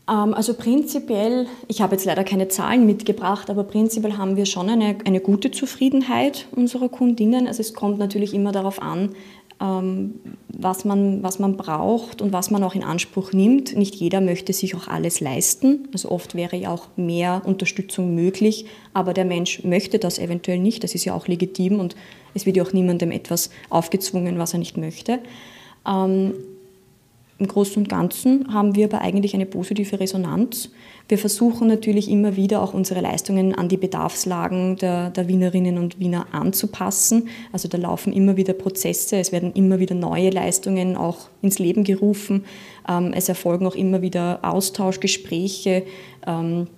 Ähm, 0.08 0.34
also 0.34 0.54
prinzipiell, 0.54 1.46
ich 1.68 1.80
habe 1.80 1.94
jetzt 1.94 2.04
leider 2.04 2.24
keine 2.24 2.48
Zahlen 2.48 2.86
mitgebracht, 2.86 3.50
aber 3.50 3.64
prinzipiell 3.64 4.16
haben 4.16 4.36
wir 4.36 4.46
schon 4.46 4.68
eine, 4.68 4.96
eine 5.04 5.20
gute 5.20 5.50
Zufriedenheit 5.50 6.46
unserer 6.54 6.88
Kundinnen. 6.88 7.46
Also 7.46 7.60
es 7.60 7.74
kommt 7.74 7.98
natürlich 7.98 8.34
immer 8.34 8.52
darauf 8.52 8.82
an, 8.82 9.10
ähm, 9.60 10.14
was, 10.48 10.84
man, 10.84 11.22
was 11.22 11.38
man 11.38 11.56
braucht 11.56 12.20
und 12.20 12.32
was 12.32 12.50
man 12.50 12.62
auch 12.64 12.74
in 12.74 12.82
Anspruch 12.82 13.32
nimmt. 13.32 13.76
Nicht 13.76 13.94
jeder 13.94 14.20
möchte 14.20 14.52
sich 14.52 14.74
auch 14.74 14.88
alles 14.88 15.20
leisten. 15.20 15.88
Also 15.92 16.10
oft 16.10 16.34
wäre 16.34 16.56
ja 16.56 16.70
auch 16.70 16.88
mehr 16.96 17.42
Unterstützung 17.44 18.14
möglich, 18.14 18.66
aber 18.92 19.14
der 19.14 19.24
Mensch 19.24 19.64
möchte 19.64 19.98
das 19.98 20.18
eventuell 20.18 20.58
nicht. 20.58 20.84
Das 20.84 20.94
ist 20.94 21.04
ja 21.04 21.14
auch 21.14 21.28
legitim 21.28 21.80
und 21.80 21.96
es 22.34 22.46
wird 22.46 22.56
ja 22.56 22.62
auch 22.62 22.72
niemandem 22.72 23.10
etwas 23.10 23.50
aufgezwungen, 23.70 24.38
was 24.38 24.52
er 24.52 24.58
nicht 24.58 24.76
möchte. 24.76 25.20
Im 27.38 27.48
Großen 27.48 27.82
und 27.82 27.88
Ganzen 27.88 28.54
haben 28.54 28.76
wir 28.76 28.84
aber 28.84 29.00
eigentlich 29.00 29.34
eine 29.34 29.46
positive 29.46 29.98
Resonanz. 29.98 30.70
Wir 31.08 31.18
versuchen 31.18 31.66
natürlich 31.66 32.08
immer 32.08 32.36
wieder 32.36 32.62
auch 32.62 32.74
unsere 32.74 33.00
Leistungen 33.00 33.54
an 33.54 33.68
die 33.68 33.76
Bedarfslagen 33.76 34.76
der, 34.76 35.10
der, 35.10 35.26
Wienerinnen 35.26 35.76
und 35.76 35.98
Wiener 35.98 36.26
anzupassen. 36.32 37.28
Also 37.52 37.66
da 37.66 37.76
laufen 37.76 38.12
immer 38.12 38.36
wieder 38.36 38.52
Prozesse, 38.52 39.16
es 39.16 39.32
werden 39.32 39.52
immer 39.52 39.80
wieder 39.80 39.96
neue 39.96 40.30
Leistungen 40.30 40.96
auch 40.96 41.28
ins 41.42 41.58
Leben 41.58 41.82
gerufen. 41.82 42.44
Ähm, 42.88 43.12
es 43.12 43.28
erfolgen 43.28 43.66
auch 43.66 43.74
immer 43.74 44.00
wieder 44.00 44.38
Austauschgespräche, 44.42 45.82
ähm, 46.26 46.68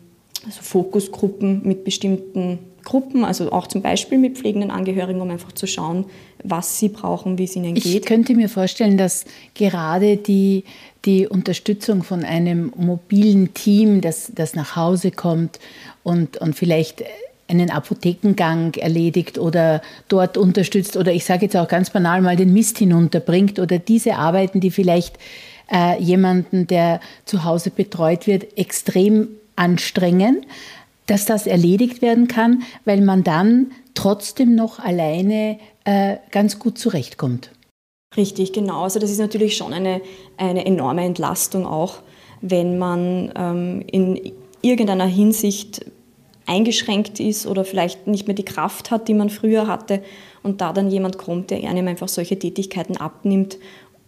also 0.46 0.62
Fokusgruppen 0.62 1.62
mit 1.64 1.84
bestimmten 1.84 2.60
Gruppen, 2.86 3.24
also 3.24 3.52
auch 3.52 3.66
zum 3.66 3.82
Beispiel 3.82 4.16
mit 4.16 4.38
pflegenden 4.38 4.70
Angehörigen, 4.70 5.20
um 5.20 5.28
einfach 5.30 5.52
zu 5.52 5.66
schauen, 5.66 6.06
was 6.42 6.78
sie 6.78 6.88
brauchen, 6.88 7.36
wie 7.36 7.44
es 7.44 7.54
ihnen 7.54 7.74
geht. 7.74 7.84
Ich 7.84 8.02
könnte 8.02 8.34
mir 8.34 8.48
vorstellen, 8.48 8.96
dass 8.96 9.26
gerade 9.54 10.16
die 10.16 10.64
die 11.04 11.28
Unterstützung 11.28 12.02
von 12.02 12.24
einem 12.24 12.72
mobilen 12.76 13.54
Team, 13.54 14.00
das, 14.00 14.32
das 14.34 14.54
nach 14.54 14.74
Hause 14.74 15.12
kommt 15.12 15.60
und, 16.02 16.38
und 16.38 16.56
vielleicht 16.56 17.04
einen 17.48 17.70
Apothekengang 17.70 18.74
erledigt 18.74 19.38
oder 19.38 19.82
dort 20.08 20.36
unterstützt 20.36 20.96
oder 20.96 21.12
ich 21.12 21.24
sage 21.24 21.46
jetzt 21.46 21.56
auch 21.56 21.68
ganz 21.68 21.90
banal 21.90 22.20
mal 22.22 22.34
den 22.34 22.52
Mist 22.52 22.78
hinunterbringt 22.78 23.60
oder 23.60 23.78
diese 23.78 24.16
Arbeiten, 24.16 24.58
die 24.58 24.72
vielleicht 24.72 25.16
äh, 25.72 26.00
jemanden, 26.02 26.66
der 26.66 27.00
zu 27.24 27.44
Hause 27.44 27.70
betreut 27.70 28.26
wird, 28.26 28.58
extrem 28.58 29.28
anstrengen, 29.54 30.44
dass 31.06 31.24
das 31.24 31.46
erledigt 31.46 32.02
werden 32.02 32.28
kann, 32.28 32.62
weil 32.84 33.00
man 33.00 33.24
dann 33.24 33.72
trotzdem 33.94 34.54
noch 34.54 34.78
alleine 34.78 35.58
äh, 35.84 36.16
ganz 36.30 36.58
gut 36.58 36.78
zurechtkommt. 36.78 37.50
Richtig, 38.16 38.52
genau. 38.52 38.82
Also 38.82 38.98
das 38.98 39.10
ist 39.10 39.18
natürlich 39.18 39.56
schon 39.56 39.72
eine, 39.72 40.00
eine 40.36 40.64
enorme 40.64 41.04
Entlastung 41.04 41.66
auch, 41.66 41.98
wenn 42.40 42.78
man 42.78 43.32
ähm, 43.36 43.84
in 43.90 44.32
irgendeiner 44.62 45.06
Hinsicht 45.06 45.84
eingeschränkt 46.46 47.18
ist 47.20 47.46
oder 47.46 47.64
vielleicht 47.64 48.06
nicht 48.06 48.26
mehr 48.26 48.36
die 48.36 48.44
Kraft 48.44 48.90
hat, 48.90 49.08
die 49.08 49.14
man 49.14 49.30
früher 49.30 49.66
hatte 49.66 50.02
und 50.42 50.60
da 50.60 50.72
dann 50.72 50.90
jemand 50.90 51.18
kommt, 51.18 51.50
der 51.50 51.68
einem 51.68 51.88
einfach 51.88 52.08
solche 52.08 52.38
Tätigkeiten 52.38 52.96
abnimmt, 52.96 53.58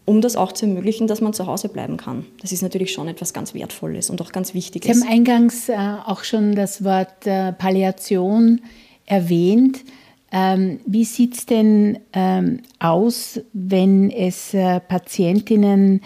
um 0.08 0.22
das 0.22 0.36
auch 0.36 0.52
zu 0.52 0.64
ermöglichen, 0.64 1.06
dass 1.06 1.20
man 1.20 1.34
zu 1.34 1.46
Hause 1.46 1.68
bleiben 1.68 1.98
kann. 1.98 2.24
Das 2.40 2.50
ist 2.50 2.62
natürlich 2.62 2.92
schon 2.92 3.08
etwas 3.08 3.34
ganz 3.34 3.52
Wertvolles 3.52 4.08
und 4.08 4.22
auch 4.22 4.32
ganz 4.32 4.54
Wichtiges. 4.54 4.96
Sie 4.96 5.04
haben 5.04 5.12
eingangs 5.12 5.68
äh, 5.68 5.76
auch 6.06 6.24
schon 6.24 6.54
das 6.54 6.82
Wort 6.82 7.26
äh, 7.26 7.52
Palliation 7.52 8.62
erwähnt. 9.04 9.84
Ähm, 10.32 10.80
wie 10.86 11.04
sieht 11.04 11.36
es 11.36 11.46
denn 11.46 11.98
ähm, 12.14 12.60
aus, 12.78 13.38
wenn 13.52 14.10
es 14.10 14.54
äh, 14.54 14.80
Patientinnen 14.80 16.00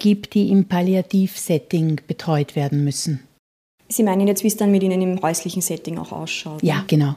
gibt, 0.00 0.34
die 0.34 0.50
im 0.50 0.64
Palliativsetting 0.64 2.00
betreut 2.08 2.56
werden 2.56 2.82
müssen? 2.82 3.20
Sie 3.88 4.02
meinen 4.02 4.26
jetzt, 4.26 4.42
wie 4.42 4.48
es 4.48 4.56
dann 4.56 4.72
mit 4.72 4.82
Ihnen 4.82 5.00
im 5.00 5.22
häuslichen 5.22 5.62
Setting 5.62 5.96
auch 5.96 6.10
ausschaut? 6.10 6.60
Ja, 6.64 6.78
ne? 6.78 6.84
genau. 6.88 7.14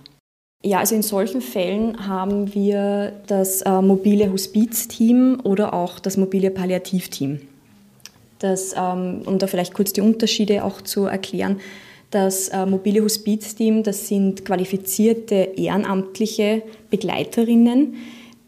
Ja, 0.65 0.79
also 0.79 0.95
in 0.95 1.01
solchen 1.01 1.41
Fällen 1.41 2.07
haben 2.07 2.53
wir 2.53 3.21
das 3.27 3.61
äh, 3.63 3.81
mobile 3.81 4.31
Hospizteam 4.31 5.41
oder 5.43 5.73
auch 5.73 5.99
das 5.99 6.15
mobile 6.15 6.51
Palliativteam. 6.51 7.41
Das, 8.39 8.73
ähm, 8.77 9.23
um 9.25 9.39
da 9.39 9.47
vielleicht 9.47 9.73
kurz 9.73 9.91
die 9.91 9.99
Unterschiede 9.99 10.63
auch 10.63 10.81
zu 10.81 11.03
erklären, 11.05 11.59
das 12.11 12.47
äh, 12.49 12.65
mobile 12.65 13.03
Hospizteam, 13.03 13.83
das 13.83 14.07
sind 14.07 14.45
qualifizierte 14.45 15.35
ehrenamtliche 15.57 16.61
Begleiterinnen, 16.89 17.95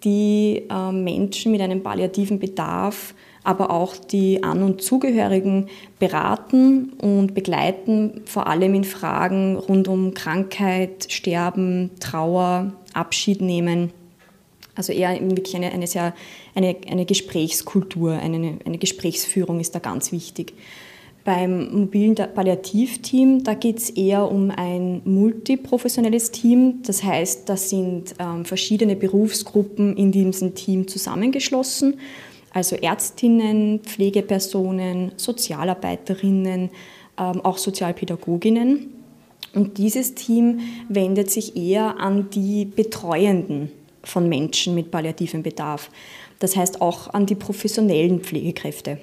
die 0.06 0.64
äh, 0.70 0.92
Menschen 0.94 1.52
mit 1.52 1.60
einem 1.60 1.84
palliativen 1.84 2.40
Bedarf, 2.40 3.14
aber 3.46 3.70
auch 3.70 3.96
die 3.96 4.44
An- 4.44 4.64
und 4.64 4.82
Zugehörigen 4.82 5.68
beraten 6.00 6.94
und 7.00 7.34
begleiten, 7.34 8.22
vor 8.26 8.48
allem 8.48 8.74
in 8.74 8.84
Fragen 8.84 9.56
rund 9.56 9.88
um 9.88 10.14
Krankheit, 10.14 11.08
Sterben, 11.10 11.92
Trauer, 12.00 12.74
Abschied 12.94 13.42
nehmen. 13.42 13.92
Also 14.76 14.92
eher 14.92 15.18
wirklich 15.22 15.56
eine, 15.56 15.72
eine, 15.72 15.88
sehr, 15.88 16.14
eine, 16.54 16.76
eine 16.90 17.06
Gesprächskultur, 17.06 18.14
eine, 18.14 18.58
eine 18.66 18.78
Gesprächsführung 18.78 19.60
ist 19.60 19.74
da 19.74 19.80
ganz 19.80 20.12
wichtig. 20.12 20.54
Beim 21.24 21.74
mobilen 21.74 22.14
Palliativteam, 22.16 23.44
da 23.44 23.56
geht 23.56 23.80
es 23.80 23.90
eher 23.90 24.30
um 24.30 24.52
ein 24.52 25.02
multiprofessionelles 25.06 26.32
Team. 26.32 26.84
Das 26.86 27.04
heißt, 27.04 27.50
da 27.50 27.58
sind 27.58 28.14
ähm, 28.20 28.46
verschiedene 28.46 28.96
Berufsgruppen 28.96 29.98
in 29.98 30.12
diesem 30.12 30.54
Team 30.54 30.88
zusammengeschlossen. 30.88 31.96
Also 32.56 32.78
Ärztinnen, 32.78 33.82
Pflegepersonen, 33.82 35.12
Sozialarbeiterinnen, 35.18 36.70
ähm, 37.20 37.42
auch 37.42 37.58
Sozialpädagoginnen. 37.58 38.94
Und 39.54 39.78
dieses 39.78 40.16
Team 40.16 40.62
wendet 40.88 41.30
sich 41.30 41.58
eher 41.58 42.00
an 42.00 42.30
die 42.30 42.64
Betreuenden 42.64 43.74
von 44.06 44.30
Menschen 44.30 44.74
mit 44.74 44.90
palliativem 44.90 45.44
Bedarf. 45.44 45.92
Das 46.40 46.56
heißt 46.56 46.80
auch 46.80 47.14
an 47.14 47.26
die 47.26 47.36
professionellen 47.36 48.22
Pflegekräfte. 48.22 49.00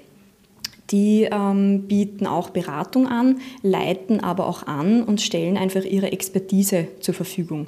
Die 0.90 1.28
ähm, 1.30 1.82
bieten 1.82 2.26
auch 2.26 2.48
Beratung 2.48 3.06
an, 3.06 3.42
leiten 3.62 4.20
aber 4.20 4.46
auch 4.46 4.66
an 4.66 5.02
und 5.02 5.20
stellen 5.20 5.58
einfach 5.58 5.84
ihre 5.84 6.10
Expertise 6.10 6.88
zur 7.00 7.12
Verfügung. 7.12 7.66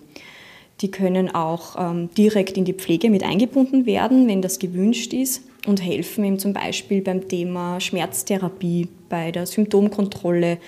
Die 0.80 0.90
können 0.90 1.34
auch 1.34 1.76
ähm, 1.78 2.10
direkt 2.16 2.56
in 2.56 2.64
die 2.64 2.72
Pflege 2.72 3.10
mit 3.10 3.22
eingebunden 3.22 3.86
werden, 3.86 4.26
wenn 4.28 4.42
das 4.42 4.58
gewünscht 4.58 5.12
ist 5.12 5.42
und 5.66 5.82
helfen 5.82 6.24
ihm 6.24 6.38
zum 6.38 6.52
Beispiel 6.52 7.00
beim 7.00 7.28
Thema 7.28 7.80
Schmerztherapie, 7.80 8.88
bei 9.08 9.30
der 9.30 9.46
Symptomkontrolle, 9.46 10.58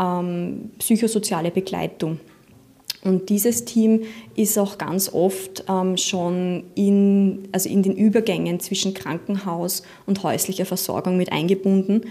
ähm, 0.00 0.70
psychosoziale 0.78 1.50
Begleitung. 1.50 2.18
Und 3.04 3.28
dieses 3.28 3.66
Team 3.66 4.00
ist 4.34 4.58
auch 4.58 4.78
ganz 4.78 5.12
oft 5.12 5.64
ähm, 5.68 5.96
schon 5.98 6.64
in, 6.74 7.48
also 7.52 7.68
in 7.68 7.82
den 7.82 7.94
Übergängen 7.94 8.60
zwischen 8.60 8.94
Krankenhaus 8.94 9.82
und 10.06 10.22
häuslicher 10.22 10.64
Versorgung 10.64 11.18
mit 11.18 11.30
eingebunden, 11.30 12.06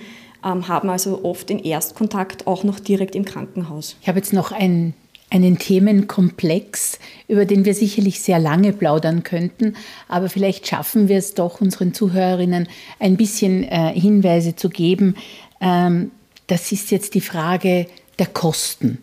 ähm, 0.46 0.68
haben 0.68 0.90
also 0.90 1.24
oft 1.24 1.50
den 1.50 1.60
Erstkontakt 1.60 2.46
auch 2.46 2.64
noch 2.64 2.80
direkt 2.80 3.16
im 3.16 3.26
Krankenhaus. 3.26 3.98
Ich 4.02 4.08
habe 4.08 4.20
jetzt 4.20 4.34
noch 4.34 4.52
ein, 4.52 4.94
einen 5.34 5.58
Themenkomplex, 5.58 7.00
über 7.28 7.46
den 7.46 7.66
wir 7.66 7.74
sicherlich 7.74 8.22
sehr 8.22 8.38
lange 8.38 8.72
plaudern 8.72 9.24
könnten, 9.24 9.76
aber 10.08 10.30
vielleicht 10.30 10.68
schaffen 10.68 11.08
wir 11.08 11.18
es 11.18 11.34
doch, 11.34 11.60
unseren 11.60 11.94
Zuhörerinnen 11.94 12.70
ein 13.00 13.18
bisschen 13.18 13.64
äh, 13.64 14.00
Hinweise 14.00 14.56
zu 14.56 14.70
geben. 14.70 15.16
Ähm, 15.60 16.12
das 16.46 16.72
ist 16.72 16.92
jetzt 16.92 17.16
die 17.16 17.22
Frage 17.22 17.88
der 18.20 18.28
Kosten. 18.28 19.00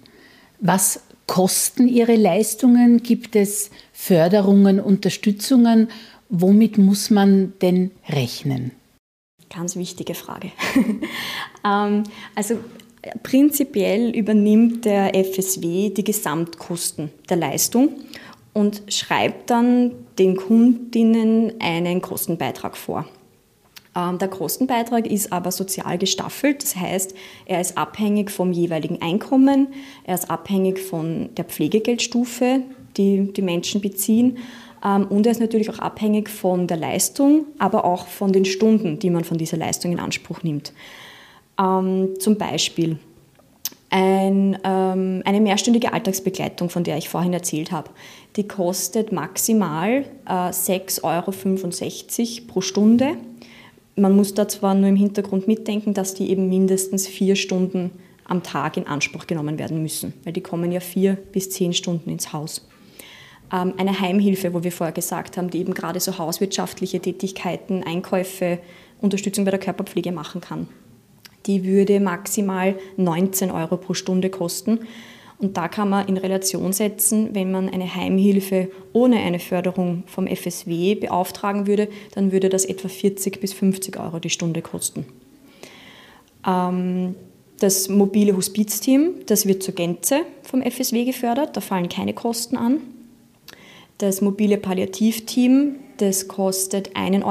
Was 0.61 1.03
kosten 1.27 1.89
Ihre 1.89 2.15
Leistungen? 2.15 3.03
Gibt 3.03 3.35
es 3.35 3.71
Förderungen, 3.93 4.79
Unterstützungen? 4.79 5.89
Womit 6.29 6.79
muss 6.79 7.11
man 7.11 7.55
denn 7.61 7.91
rechnen? 8.09 8.71
Ganz 9.53 9.75
wichtige 9.75 10.15
Frage. 10.15 10.53
Ähm, 11.63 12.05
also 12.35 12.59
prinzipiell 13.23 14.11
übernimmt 14.11 14.85
der 14.85 15.15
FSW 15.15 15.91
die 15.91 16.05
Gesamtkosten 16.05 17.11
der 17.29 17.37
Leistung 17.37 17.91
und 18.53 18.83
schreibt 18.89 19.51
dann 19.51 19.93
den 20.19 20.37
Kundinnen 20.37 21.55
einen 21.61 22.03
Kostenbeitrag 22.03 22.77
vor. 22.77 23.07
Ähm, 23.97 24.19
der 24.19 24.29
Kostenbeitrag 24.29 25.07
ist 25.07 25.33
aber 25.33 25.51
sozial 25.51 25.99
gestaffelt, 25.99 26.63
das 26.63 26.77
heißt, 26.77 27.15
er 27.47 27.61
ist 27.61 27.77
abhängig 27.77 28.31
vom 28.31 28.53
jeweiligen 28.53 29.03
Einkommen, 29.03 29.69
er 30.05 30.15
ist 30.15 30.31
abhängig 30.31 30.79
von 30.79 31.31
der 31.37 31.45
Pflegegeldstufe, 31.45 32.63
die 32.97 33.33
die 33.33 33.43
Menschen 33.43 33.81
beziehen 33.81 34.39
ähm, 34.85 35.07
und 35.09 35.27
er 35.27 35.33
ist 35.33 35.41
natürlich 35.41 35.71
auch 35.71 35.79
abhängig 35.79 36.29
von 36.29 36.67
der 36.67 36.77
Leistung, 36.77 37.47
aber 37.59 37.85
auch 37.85 38.07
von 38.07 38.33
den 38.33 38.45
Stunden, 38.45 38.99
die 38.99 39.11
man 39.11 39.25
von 39.25 39.39
dieser 39.39 39.57
Leistung 39.57 39.93
in 39.93 40.01
Anspruch 40.01 40.43
nimmt. 40.43 40.73
Ähm, 41.61 42.15
zum 42.19 42.39
Beispiel 42.39 42.99
ein, 43.93 44.55
eine 44.65 45.41
mehrstündige 45.41 45.93
Alltagsbegleitung, 45.93 46.71
von 46.71 46.85
der 46.85 46.97
ich 46.97 47.09
vorhin 47.09 47.33
erzählt 47.33 47.73
habe. 47.73 47.91
Die 48.37 48.47
kostet 48.47 49.11
maximal 49.11 50.05
äh, 50.27 50.31
6,65 50.31 51.03
Euro 51.03 52.47
pro 52.47 52.61
Stunde 52.61 53.17
man 54.01 54.17
muss 54.17 54.35
da 54.35 54.49
zwar 54.49 54.75
nur 54.75 54.89
im 54.89 54.97
Hintergrund 54.97 55.47
mitdenken, 55.47 55.95
dass 55.95 56.15
die 56.15 56.31
eben 56.31 56.49
mindestens 56.49 57.07
vier 57.07 57.37
Stunden 57.37 57.91
am 58.25 58.43
Tag 58.43 58.77
in 58.77 58.87
Anspruch 58.87 59.27
genommen 59.27 59.59
werden 59.59 59.83
müssen, 59.83 60.15
weil 60.25 60.33
die 60.33 60.41
kommen 60.41 60.73
ja 60.73 60.81
vier 60.81 61.15
bis 61.15 61.51
zehn 61.51 61.73
Stunden 61.73 62.11
ins 62.11 62.33
Haus. 62.33 62.67
ähm, 63.53 63.75
eine 63.77 64.01
Heimhilfe, 64.01 64.55
wo 64.55 64.63
wir 64.63 64.73
vorher 64.73 64.93
gesagt 64.93 65.37
haben, 65.37 65.51
die 65.51 65.59
eben 65.59 65.75
gerade 65.75 65.99
so 65.99 66.17
hauswirtschaftliche 66.17 67.01
Tätigkeiten, 67.01 67.83
Einkäufe, 67.83 68.59
Unterstützung 69.01 69.45
bei 69.45 69.51
der 69.51 69.61
Körperpflege 69.61 70.13
machen 70.13 70.41
kann. 70.41 70.69
Die 71.47 71.65
würde 71.65 72.01
maximal 72.01 72.77
19 72.97 73.51
Euro 73.51 73.77
pro 73.77 73.95
Stunde 73.95 74.31
kosten. 74.31 74.81
Und 75.39 75.57
da 75.57 75.69
kann 75.69 75.89
man 75.89 76.07
in 76.07 76.19
Relation 76.19 76.73
setzen, 76.73 77.31
wenn 77.33 77.51
man 77.51 77.71
eine 77.71 77.95
Heimhilfe 77.95 78.71
ohne 78.93 79.21
eine 79.21 79.39
Förderung 79.39 80.03
vom 80.07 80.27
FSW 80.27 80.97
beauftragen 80.97 81.67
würde, 81.67 81.89
dann 82.15 82.31
würde 82.31 82.51
das 82.51 82.67
etwa 82.67 82.89
40 82.89 83.41
bis 83.41 83.55
50 83.55 83.99
Euro 83.99 84.19
die 84.19 84.29
Stunde 84.29 84.61
kosten. 84.61 85.07
Ähm, 86.47 87.15
das 87.59 87.89
mobile 87.89 88.37
Hospizteam, 88.37 89.15
das 89.27 89.47
wird 89.47 89.63
zur 89.63 89.75
Gänze 89.75 90.23
vom 90.43 90.63
FSW 90.63 91.05
gefördert, 91.05 91.57
da 91.57 91.61
fallen 91.61 91.89
keine 91.89 92.15
Kosten 92.15 92.57
an. 92.57 92.79
Das 93.99 94.23
mobile 94.23 94.57
Palliativteam, 94.57 95.77
das 95.99 96.27
kostet 96.27 96.97
1,33 96.97 97.25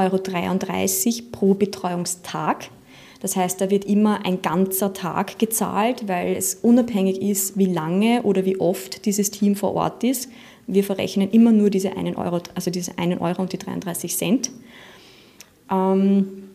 Euro 1.08 1.24
pro 1.32 1.54
Betreuungstag. 1.56 2.70
Das 3.20 3.36
heißt, 3.36 3.60
da 3.60 3.70
wird 3.70 3.86
immer 3.86 4.26
ein 4.26 4.42
ganzer 4.42 4.94
Tag 4.94 5.40
gezahlt, 5.40 6.08
weil 6.08 6.36
es 6.36 6.56
unabhängig 6.56 7.22
ist, 7.22 7.58
wie 7.58 7.66
lange 7.66 8.24
oder 8.24 8.46
wie 8.46 8.60
oft 8.60 9.06
dieses 9.06 9.30
Team 9.32 9.56
vor 9.56 9.74
Ort 9.74 10.04
ist. 10.04 10.30
Wir 10.68 10.84
verrechnen 10.84 11.30
immer 11.32 11.52
nur 11.52 11.70
diese 11.70 11.98
1 11.98 12.18
Euro, 12.18 12.40
also 12.56 12.72
diese 12.72 12.98
1 12.98 13.20
Euro 13.20 13.42
und 13.42 13.52
die 13.52 13.58
33 13.58 14.16
Cent. 14.16 14.52
Ähm, 15.70 16.49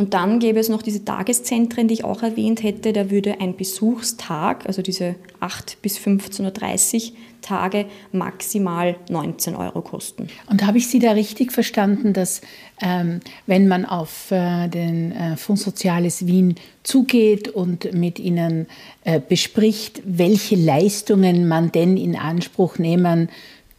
und 0.00 0.14
dann 0.14 0.38
gäbe 0.38 0.58
es 0.58 0.70
noch 0.70 0.80
diese 0.80 1.04
Tageszentren, 1.04 1.86
die 1.86 1.92
ich 1.92 2.04
auch 2.04 2.22
erwähnt 2.22 2.62
hätte. 2.62 2.94
Da 2.94 3.10
würde 3.10 3.38
ein 3.38 3.54
Besuchstag, 3.54 4.64
also 4.66 4.80
diese 4.80 5.14
8 5.40 5.82
bis 5.82 5.98
15.30 5.98 7.10
Uhr 7.10 7.16
Tage, 7.42 7.84
maximal 8.10 8.96
19 9.10 9.54
Euro 9.54 9.82
kosten. 9.82 10.28
Und 10.48 10.66
habe 10.66 10.78
ich 10.78 10.88
Sie 10.88 11.00
da 11.00 11.12
richtig 11.12 11.52
verstanden, 11.52 12.14
dass 12.14 12.40
ähm, 12.80 13.20
wenn 13.46 13.68
man 13.68 13.84
auf 13.84 14.30
äh, 14.30 14.68
den 14.68 15.12
äh, 15.12 15.36
Fonds 15.36 15.64
Soziales 15.64 16.26
Wien 16.26 16.54
zugeht 16.82 17.48
und 17.48 17.92
mit 17.92 18.18
Ihnen 18.18 18.68
äh, 19.04 19.20
bespricht, 19.20 20.00
welche 20.06 20.56
Leistungen 20.56 21.46
man 21.46 21.72
denn 21.72 21.98
in 21.98 22.16
Anspruch 22.16 22.78
nehmen 22.78 23.28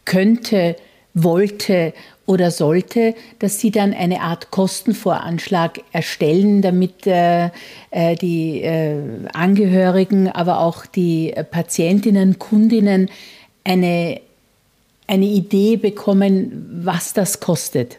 könnte, 0.04 0.76
wollte 1.14 1.92
oder 2.26 2.50
sollte, 2.50 3.14
dass 3.38 3.58
Sie 3.58 3.70
dann 3.70 3.92
eine 3.92 4.20
Art 4.20 4.50
Kostenvoranschlag 4.50 5.80
erstellen, 5.92 6.62
damit 6.62 7.06
äh, 7.06 7.50
äh, 7.90 8.14
die 8.16 8.62
äh, 8.62 8.96
Angehörigen, 9.32 10.28
aber 10.28 10.60
auch 10.60 10.86
die 10.86 11.34
Patientinnen, 11.50 12.38
Kundinnen 12.38 13.10
eine, 13.64 14.20
eine 15.06 15.26
Idee 15.26 15.76
bekommen, 15.76 16.80
was 16.84 17.12
das 17.12 17.40
kostet. 17.40 17.98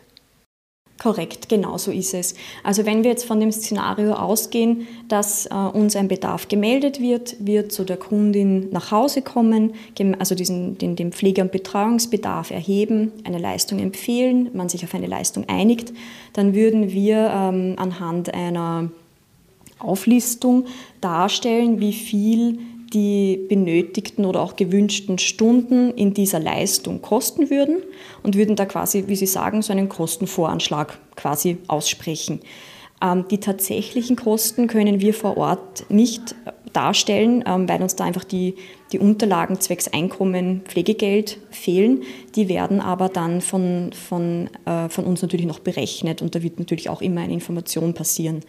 Korrekt, 1.04 1.50
genau 1.50 1.78
so 1.78 1.92
ist 1.92 2.14
es. 2.14 2.34
Also 2.64 2.86
wenn 2.86 3.04
wir 3.04 3.12
jetzt 3.12 3.26
von 3.26 3.38
dem 3.42 3.52
Szenario 3.52 4.14
ausgehen, 4.14 4.88
dass 5.10 5.48
äh, 5.48 5.54
uns 5.54 5.98
ein 5.98 6.08
Bedarf 6.08 6.48
gemeldet 6.48 7.02
wird, 7.02 7.36
wird 7.46 7.74
zu 7.74 7.84
der 7.84 7.98
Kundin 7.98 8.70
nach 8.70 8.90
Hause 8.92 9.22
kommen, 9.22 9.74
also 10.18 10.34
diesen, 10.34 10.78
den, 10.78 10.96
den 10.96 11.12
Pflege- 11.12 11.42
und 11.42 11.52
Betreuungsbedarf 11.52 12.52
erheben, 12.52 13.12
eine 13.26 13.38
Leistung 13.38 13.80
empfehlen, 13.80 14.50
man 14.54 14.70
sich 14.70 14.86
auf 14.86 14.96
eine 14.96 15.08
Leistung 15.08 15.44
einigt, 15.50 15.92
dann 16.32 16.56
würden 16.56 16.94
wir 16.94 17.30
ähm, 17.36 17.74
anhand 17.76 18.34
einer 18.34 18.90
Auflistung 19.80 20.68
darstellen, 21.02 21.82
wie 21.82 21.92
viel 21.92 22.60
die 22.94 23.46
benötigten 23.50 24.26
oder 24.26 24.42
auch 24.42 24.56
gewünschten 24.56 25.18
Stunden 25.18 25.92
in 25.92 26.14
dieser 26.14 26.40
Leistung 26.40 27.02
kosten 27.02 27.50
würden 27.50 27.78
und 28.22 28.36
würden 28.36 28.56
da 28.56 28.66
quasi, 28.66 29.06
wie 29.08 29.16
Sie 29.16 29.26
sagen, 29.26 29.62
so 29.62 29.74
einen 29.74 29.90
Kostenvoranschlag 29.90 31.00
quasi 31.16 31.58
aussprechen. 31.68 32.40
Ähm, 33.02 33.26
die 33.30 33.40
tatsächlichen 33.40 34.16
Kosten 34.16 34.68
können 34.68 35.02
wir 35.02 35.14
vor 35.14 35.38
Ort 35.38 35.90
nicht 35.90 36.36
darstellen, 36.72 37.44
ähm, 37.46 37.70
weil 37.70 37.82
uns 37.82 37.96
da 37.96 38.04
einfach 38.04 38.24
die, 38.24 38.56
die 38.92 39.00
Unterlagen 39.00 39.60
zwecks 39.60 39.88
Einkommen, 39.88 40.62
Pflegegeld 40.66 41.38
fehlen. 41.52 42.04
Die 42.36 42.50
werden 42.50 42.80
aber 42.80 43.10
dann 43.10 43.42
von, 43.42 43.92
von, 43.94 44.50
äh, 44.66 44.90
von 44.90 45.06
uns 45.06 45.22
natürlich 45.22 45.46
noch 45.46 45.60
berechnet 45.60 46.22
und 46.22 46.34
da 46.36 46.42
wird 46.42 46.60
natürlich 46.60 46.90
auch 46.90 47.02
immer 47.02 47.22
eine 47.22 47.34
Information 47.34 47.94
passieren. 47.94 48.42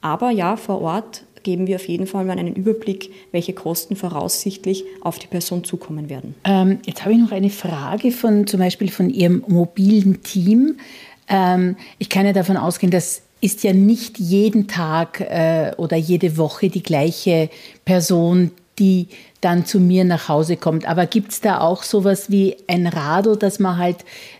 Aber 0.00 0.30
ja, 0.30 0.56
vor 0.56 0.80
Ort 0.82 1.24
geben 1.46 1.68
wir 1.68 1.76
auf 1.76 1.86
jeden 1.86 2.08
Fall 2.08 2.24
mal 2.24 2.36
einen 2.36 2.56
Überblick, 2.56 3.12
welche 3.30 3.52
Kosten 3.52 3.94
voraussichtlich 3.94 4.82
auf 5.00 5.20
die 5.20 5.28
Person 5.28 5.62
zukommen 5.62 6.10
werden. 6.10 6.34
Ähm, 6.44 6.80
jetzt 6.84 7.02
habe 7.02 7.12
ich 7.12 7.20
noch 7.20 7.30
eine 7.30 7.50
Frage 7.50 8.10
von 8.10 8.48
zum 8.48 8.58
Beispiel 8.58 8.90
von 8.90 9.08
Ihrem 9.10 9.44
mobilen 9.46 10.24
Team. 10.24 10.74
Ähm, 11.28 11.76
ich 11.98 12.08
kann 12.08 12.26
ja 12.26 12.32
davon 12.32 12.56
ausgehen, 12.56 12.90
dass 12.90 13.22
ist 13.40 13.62
ja 13.62 13.72
nicht 13.72 14.18
jeden 14.18 14.66
Tag 14.66 15.20
äh, 15.20 15.70
oder 15.76 15.96
jede 15.96 16.36
Woche 16.36 16.68
die 16.68 16.82
gleiche 16.82 17.48
Person, 17.84 18.50
die 18.78 19.08
dann 19.46 19.64
zu 19.64 19.78
mir 19.78 20.04
nach 20.04 20.28
Hause 20.28 20.56
kommt. 20.56 20.86
Aber 20.86 21.06
gibt 21.06 21.30
es 21.30 21.40
da 21.40 21.60
auch 21.60 21.84
sowas 21.84 22.32
wie 22.32 22.56
ein 22.66 22.88
Radl, 22.88 23.36
dass 23.36 23.60
man 23.60 23.78
halt 23.78 23.98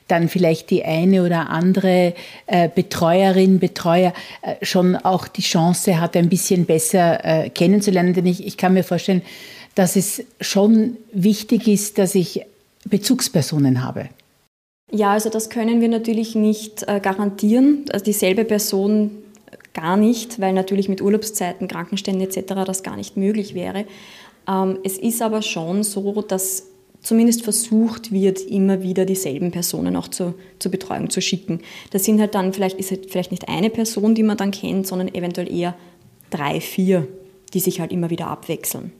dann 0.08 0.28
vielleicht 0.28 0.70
die 0.70 0.84
eine 0.84 1.24
oder 1.24 1.48
andere 1.48 2.12
äh, 2.48 2.68
Betreuerin, 2.68 3.60
Betreuer 3.60 4.12
äh, 4.42 4.56
schon 4.64 4.96
auch 4.96 5.28
die 5.28 5.42
Chance 5.42 6.00
hat, 6.00 6.16
ein 6.16 6.28
bisschen 6.28 6.66
besser 6.66 7.24
äh, 7.24 7.50
kennenzulernen? 7.50 8.14
Denn 8.14 8.26
ich, 8.26 8.44
ich 8.44 8.56
kann 8.56 8.74
mir 8.74 8.82
vorstellen, 8.82 9.22
dass 9.76 9.94
es 9.94 10.24
schon 10.40 10.96
wichtig 11.12 11.68
ist, 11.68 11.98
dass 11.98 12.16
ich 12.16 12.42
Bezugspersonen 12.84 13.84
habe. 13.84 14.08
Ja, 14.90 15.12
also 15.12 15.30
das 15.30 15.50
können 15.50 15.80
wir 15.80 15.88
natürlich 15.88 16.34
nicht 16.34 16.82
äh, 16.88 16.98
garantieren. 16.98 17.84
Also 17.92 18.04
dieselbe 18.04 18.44
Person 18.44 19.12
gar 19.72 19.96
nicht, 19.96 20.40
weil 20.40 20.52
natürlich 20.52 20.88
mit 20.88 21.00
Urlaubszeiten, 21.00 21.68
Krankenständen 21.68 22.26
etc. 22.26 22.54
das 22.66 22.82
gar 22.82 22.96
nicht 22.96 23.16
möglich 23.16 23.54
wäre. 23.54 23.84
Ähm, 24.48 24.78
es 24.84 24.98
ist 24.98 25.22
aber 25.22 25.42
schon 25.42 25.82
so, 25.82 26.22
dass 26.22 26.64
zumindest 27.00 27.42
versucht 27.42 28.12
wird, 28.12 28.40
immer 28.40 28.82
wieder 28.82 29.04
dieselben 29.04 29.50
Personen 29.52 29.96
auch 29.96 30.08
zur, 30.08 30.34
zur 30.58 30.72
Betreuung 30.72 31.08
zu 31.08 31.20
schicken. 31.20 31.60
Das 31.90 32.04
sind 32.04 32.20
halt 32.20 32.34
dann 32.34 32.52
vielleicht, 32.52 32.78
ist 32.78 32.90
halt 32.90 33.10
vielleicht 33.10 33.30
nicht 33.30 33.48
eine 33.48 33.70
Person, 33.70 34.14
die 34.14 34.24
man 34.24 34.36
dann 34.36 34.50
kennt, 34.50 34.86
sondern 34.86 35.14
eventuell 35.14 35.52
eher 35.52 35.74
drei, 36.30 36.60
vier, 36.60 37.06
die 37.54 37.60
sich 37.60 37.80
halt 37.80 37.92
immer 37.92 38.10
wieder 38.10 38.26
abwechseln. 38.26 38.92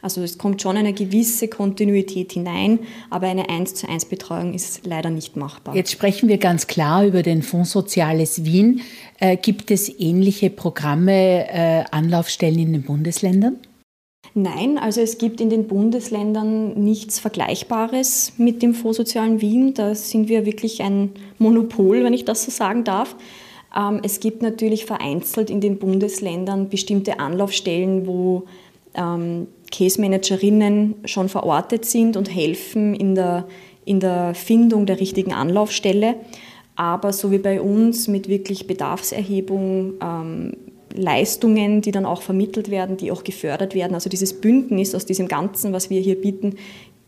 Also 0.00 0.20
es 0.22 0.36
kommt 0.36 0.60
schon 0.60 0.76
eine 0.76 0.92
gewisse 0.92 1.46
Kontinuität 1.46 2.32
hinein, 2.32 2.80
aber 3.08 3.28
eine 3.28 3.48
1 3.48 3.76
zu 3.76 3.88
1 3.88 4.06
Betreuung 4.06 4.52
ist 4.52 4.84
leider 4.84 5.10
nicht 5.10 5.36
machbar. 5.36 5.76
Jetzt 5.76 5.92
sprechen 5.92 6.28
wir 6.28 6.38
ganz 6.38 6.66
klar 6.66 7.06
über 7.06 7.22
den 7.22 7.42
Fonds 7.42 7.70
Soziales 7.70 8.44
Wien. 8.44 8.80
Äh, 9.20 9.36
gibt 9.36 9.70
es 9.70 9.88
ähnliche 10.00 10.50
Programme, 10.50 11.48
äh, 11.48 11.84
Anlaufstellen 11.92 12.58
in 12.58 12.72
den 12.72 12.82
Bundesländern? 12.82 13.58
Nein, 14.34 14.78
also 14.78 15.02
es 15.02 15.18
gibt 15.18 15.42
in 15.42 15.50
den 15.50 15.68
Bundesländern 15.68 16.72
nichts 16.82 17.18
Vergleichbares 17.18 18.32
mit 18.38 18.62
dem 18.62 18.72
Fonds 18.74 18.96
Sozialen 18.96 19.42
Wien. 19.42 19.74
Da 19.74 19.94
sind 19.94 20.28
wir 20.28 20.46
wirklich 20.46 20.82
ein 20.82 21.10
Monopol, 21.38 22.02
wenn 22.02 22.14
ich 22.14 22.24
das 22.24 22.44
so 22.44 22.50
sagen 22.50 22.84
darf. 22.84 23.14
Ähm, 23.76 24.00
es 24.02 24.20
gibt 24.20 24.40
natürlich 24.40 24.86
vereinzelt 24.86 25.50
in 25.50 25.60
den 25.60 25.78
Bundesländern 25.78 26.70
bestimmte 26.70 27.20
Anlaufstellen, 27.20 28.06
wo 28.06 28.44
ähm, 28.94 29.48
Case-Managerinnen 29.70 30.94
schon 31.04 31.28
verortet 31.28 31.84
sind 31.84 32.16
und 32.16 32.34
helfen 32.34 32.94
in 32.94 33.14
der, 33.14 33.46
in 33.84 34.00
der 34.00 34.34
Findung 34.34 34.86
der 34.86 34.98
richtigen 34.98 35.34
Anlaufstelle. 35.34 36.14
Aber 36.74 37.12
so 37.12 37.30
wie 37.30 37.38
bei 37.38 37.60
uns 37.60 38.08
mit 38.08 38.28
wirklich 38.28 38.66
Bedarfserhebung, 38.66 39.94
ähm, 40.02 40.56
Leistungen, 40.94 41.80
die 41.80 41.90
dann 41.90 42.06
auch 42.06 42.22
vermittelt 42.22 42.70
werden, 42.70 42.96
die 42.96 43.10
auch 43.10 43.24
gefördert 43.24 43.74
werden. 43.74 43.94
Also 43.94 44.08
dieses 44.08 44.40
Bündnis 44.40 44.94
aus 44.94 45.06
diesem 45.06 45.28
Ganzen, 45.28 45.72
was 45.72 45.90
wir 45.90 46.00
hier 46.00 46.20
bieten, 46.20 46.56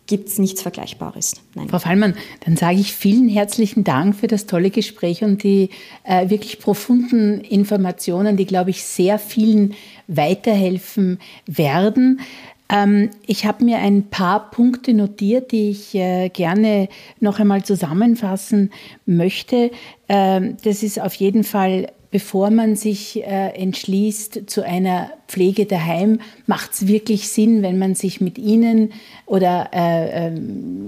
gibt 0.06 0.28
es 0.28 0.38
nichts 0.38 0.60
Vergleichbares. 0.62 1.34
Nein. 1.54 1.68
Frau 1.68 1.78
Fallmann, 1.78 2.14
dann 2.44 2.56
sage 2.56 2.78
ich 2.78 2.92
vielen 2.92 3.28
herzlichen 3.28 3.84
Dank 3.84 4.14
für 4.16 4.26
das 4.26 4.46
tolle 4.46 4.70
Gespräch 4.70 5.24
und 5.24 5.42
die 5.42 5.70
äh, 6.04 6.28
wirklich 6.28 6.58
profunden 6.58 7.40
Informationen, 7.40 8.36
die, 8.36 8.44
glaube 8.44 8.70
ich, 8.70 8.84
sehr 8.84 9.18
vielen 9.18 9.74
weiterhelfen 10.06 11.18
werden. 11.46 12.20
Ähm, 12.68 13.10
ich 13.26 13.46
habe 13.46 13.64
mir 13.64 13.78
ein 13.78 14.04
paar 14.10 14.50
Punkte 14.50 14.92
notiert, 14.94 15.52
die 15.52 15.70
ich 15.70 15.94
äh, 15.94 16.28
gerne 16.28 16.88
noch 17.20 17.40
einmal 17.40 17.64
zusammenfassen 17.64 18.72
möchte. 19.06 19.70
Ähm, 20.08 20.56
das 20.64 20.82
ist 20.82 21.00
auf 21.00 21.14
jeden 21.14 21.44
Fall 21.44 21.88
bevor 22.14 22.50
man 22.50 22.76
sich 22.76 23.24
äh, 23.24 23.48
entschließt 23.56 24.42
zu 24.46 24.64
einer 24.64 25.10
Pflege 25.26 25.66
daheim, 25.66 26.20
macht 26.46 26.72
es 26.72 26.86
wirklich 26.86 27.28
Sinn, 27.28 27.62
wenn 27.62 27.76
man 27.76 27.96
sich 27.96 28.20
mit 28.20 28.38
Ihnen 28.38 28.92
oder 29.26 29.70
äh, 29.74 30.28
äh, 30.28 30.32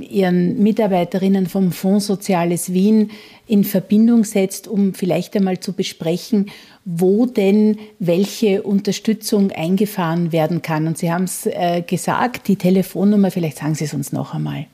Ihren 0.08 0.62
Mitarbeiterinnen 0.62 1.46
vom 1.48 1.72
Fonds 1.72 2.06
Soziales 2.06 2.72
Wien 2.72 3.10
in 3.48 3.64
Verbindung 3.64 4.22
setzt, 4.22 4.68
um 4.68 4.94
vielleicht 4.94 5.34
einmal 5.34 5.58
zu 5.58 5.72
besprechen, 5.72 6.48
wo 6.84 7.26
denn 7.26 7.78
welche 7.98 8.62
Unterstützung 8.62 9.50
eingefahren 9.50 10.30
werden 10.30 10.62
kann. 10.62 10.86
Und 10.86 10.96
Sie 10.96 11.10
haben 11.10 11.24
es 11.24 11.46
äh, 11.46 11.82
gesagt, 11.84 12.46
die 12.46 12.54
Telefonnummer, 12.54 13.32
vielleicht 13.32 13.58
sagen 13.58 13.74
Sie 13.74 13.86
es 13.86 13.94
uns 13.94 14.12
noch 14.12 14.32
einmal. 14.32 14.66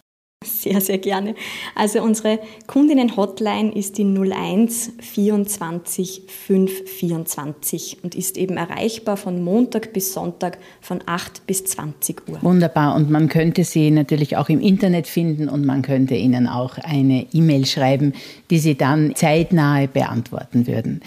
Sehr, 0.45 0.81
sehr 0.81 0.99
gerne. 0.99 1.35
Also 1.75 2.03
unsere 2.03 2.39
Kundinnen-Hotline 2.67 3.75
ist 3.75 3.99
die 3.99 4.05
01 4.05 4.93
24 5.01 6.23
5 6.27 6.71
24 6.91 7.99
und 8.03 8.15
ist 8.15 8.37
eben 8.37 8.57
erreichbar 8.57 9.17
von 9.17 9.43
Montag 9.43 9.93
bis 9.93 10.13
Sonntag 10.13 10.59
von 10.81 11.01
8 11.07 11.47
bis 11.47 11.65
20 11.65 12.29
Uhr. 12.29 12.39
Wunderbar. 12.43 12.95
Und 12.95 13.11
man 13.11 13.29
könnte 13.29 13.65
sie 13.65 13.91
natürlich 13.91 14.37
auch 14.37 14.49
im 14.49 14.61
Internet 14.61 15.07
finden 15.07 15.49
und 15.49 15.65
man 15.65 15.83
könnte 15.83 16.15
ihnen 16.15 16.47
auch 16.47 16.79
eine 16.79 17.27
E-Mail 17.33 17.67
schreiben, 17.67 18.13
die 18.51 18.59
sie 18.59 18.77
dann 18.77 19.15
zeitnahe 19.15 19.89
beantworten 19.89 20.67
würden. 20.67 21.01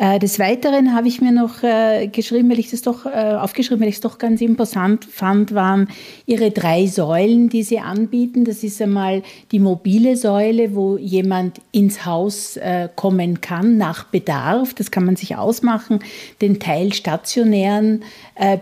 Äh, 0.00 0.20
des 0.20 0.38
Weiteren 0.38 0.94
habe 0.94 1.08
ich 1.08 1.20
mir 1.20 1.32
noch 1.32 1.64
äh, 1.64 2.06
geschrieben, 2.06 2.48
weil 2.50 2.60
ich 2.60 2.70
das 2.70 2.82
doch 2.82 3.04
äh, 3.04 3.34
aufgeschrieben, 3.34 3.80
weil 3.80 3.88
ich 3.88 3.96
es 3.96 4.00
doch 4.00 4.18
ganz 4.18 4.40
imposant 4.40 5.04
fand, 5.04 5.54
waren 5.54 5.88
ihre 6.24 6.52
drei 6.52 6.86
Säulen, 6.86 7.48
die 7.48 7.64
sie 7.64 7.80
anbieten. 7.80 8.44
Das 8.44 8.62
ist 8.62 8.80
einmal 8.80 9.24
die 9.50 9.58
mobile 9.58 10.16
Säule, 10.16 10.76
wo 10.76 10.96
jemand 10.96 11.60
ins 11.72 12.06
Haus 12.06 12.58
kommen 12.94 13.40
kann 13.40 13.76
nach 13.76 14.04
Bedarf. 14.04 14.72
Das 14.74 14.90
kann 14.90 15.04
man 15.04 15.16
sich 15.16 15.36
ausmachen. 15.36 15.98
Den 16.40 16.60
Teil 16.60 16.92
stationären 16.92 18.04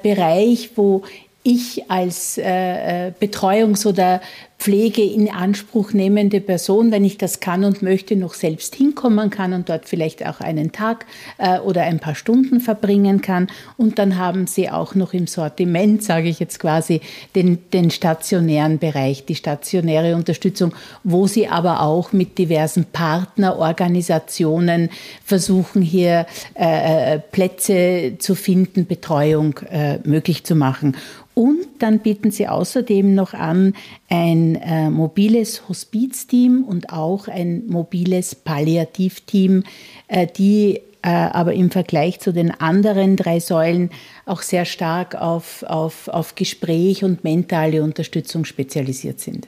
Bereich, 0.02 0.70
wo 0.76 1.02
ich 1.46 1.88
als 1.88 2.38
äh, 2.38 3.12
Betreuungs- 3.20 3.86
oder 3.86 4.20
Pflege 4.58 5.02
in 5.02 5.30
Anspruch 5.30 5.92
nehmende 5.92 6.40
Person, 6.40 6.90
wenn 6.90 7.04
ich 7.04 7.18
das 7.18 7.40
kann 7.40 7.64
und 7.64 7.82
möchte, 7.82 8.16
noch 8.16 8.34
selbst 8.34 8.74
hinkommen 8.74 9.30
kann 9.30 9.52
und 9.52 9.68
dort 9.68 9.88
vielleicht 9.88 10.26
auch 10.26 10.40
einen 10.40 10.72
Tag 10.72 11.06
äh, 11.38 11.60
oder 11.60 11.82
ein 11.82 12.00
paar 12.00 12.14
Stunden 12.14 12.60
verbringen 12.60 13.20
kann. 13.20 13.48
Und 13.76 13.98
dann 13.98 14.16
haben 14.16 14.46
sie 14.46 14.70
auch 14.70 14.94
noch 14.94 15.12
im 15.12 15.26
Sortiment, 15.26 16.02
sage 16.02 16.28
ich 16.28 16.40
jetzt 16.40 16.58
quasi, 16.58 17.00
den, 17.34 17.58
den 17.72 17.90
stationären 17.90 18.78
Bereich, 18.78 19.26
die 19.26 19.34
stationäre 19.34 20.16
Unterstützung, 20.16 20.74
wo 21.04 21.26
sie 21.26 21.48
aber 21.48 21.82
auch 21.82 22.12
mit 22.12 22.38
diversen 22.38 22.86
Partnerorganisationen 22.86 24.88
versuchen, 25.24 25.82
hier 25.82 26.26
äh, 26.54 27.14
äh 27.14 27.18
Plätze 27.18 28.14
zu 28.18 28.34
finden, 28.34 28.86
Betreuung 28.86 29.58
äh, 29.70 29.98
möglich 30.04 30.44
zu 30.44 30.54
machen. 30.54 30.96
Und 31.38 31.66
dann 31.80 31.98
bieten 31.98 32.30
sie 32.30 32.48
außerdem 32.48 33.14
noch 33.14 33.34
an 33.34 33.74
ein 34.08 34.56
äh, 34.56 34.90
mobiles 34.90 35.68
Hospizteam 35.68 36.64
und 36.64 36.90
auch 36.90 37.28
ein 37.28 37.66
mobiles 37.66 38.34
Palliativteam, 38.34 39.64
äh, 40.08 40.26
die 40.26 40.80
äh, 41.02 41.08
aber 41.08 41.54
im 41.54 41.70
Vergleich 41.70 42.18
zu 42.18 42.32
den 42.32 42.50
anderen 42.50 43.16
drei 43.16 43.38
Säulen 43.38 43.90
auch 44.24 44.42
sehr 44.42 44.64
stark 44.64 45.14
auf, 45.14 45.62
auf, 45.62 46.08
auf 46.08 46.34
Gespräch 46.34 47.04
und 47.04 47.22
mentale 47.22 47.82
Unterstützung 47.82 48.44
spezialisiert 48.44 49.20
sind. 49.20 49.46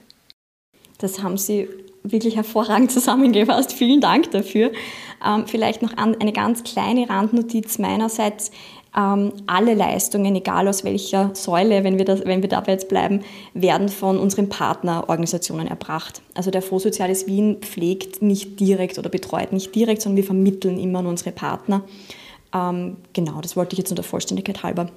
Das 0.99 1.23
haben 1.23 1.37
Sie 1.37 1.69
wirklich 2.05 2.37
hervorragend 2.37 2.93
zusammengefasst. 2.93 3.73
Vielen 3.73 4.01
Dank 4.01 4.31
dafür. 4.31 4.71
Ähm, 5.27 5.47
vielleicht 5.47 5.83
noch 5.83 5.97
an, 5.97 6.17
eine 6.21 6.33
ganz 6.33 6.63
kleine 6.63 7.09
Randnotiz 7.09 7.79
meinerseits. 7.79 8.53
Ähm, 8.99 9.33
alle 9.47 9.75
Leistungen, 9.75 10.35
egal 10.35 10.67
aus 10.67 10.83
welcher 10.83 11.31
Säule, 11.35 11.85
wenn 11.85 11.99
wir, 11.99 12.05
das, 12.05 12.25
wenn 12.25 12.43
wir 12.43 12.49
dabei 12.49 12.73
jetzt 12.73 12.89
bleiben, 12.89 13.21
werden 13.55 13.89
von 13.89 14.19
unseren 14.19 14.49
Partnerorganisationen 14.49 15.69
erbracht. 15.69 16.21
Also 16.35 16.51
der 16.51 16.63
Fonds 16.63 16.83
Soziales 16.83 17.29
Wien 17.29 17.59
pflegt 17.61 18.23
nicht 18.23 18.59
direkt 18.59 18.99
oder 18.99 19.09
betreut 19.09 19.53
nicht 19.53 19.73
direkt, 19.75 20.03
sondern 20.03 20.17
wir 20.17 20.25
vermitteln 20.25 20.81
immer 20.81 20.99
an 20.99 21.07
unsere 21.07 21.31
Partner. 21.31 21.83
Ähm, 22.53 22.97
genau, 23.13 23.41
das 23.41 23.57
wollte 23.57 23.75
ich 23.75 23.79
jetzt 23.79 23.91
nur 23.91 23.97
der 23.97 24.05
Vollständigkeit 24.05 24.65
halber 24.65 24.89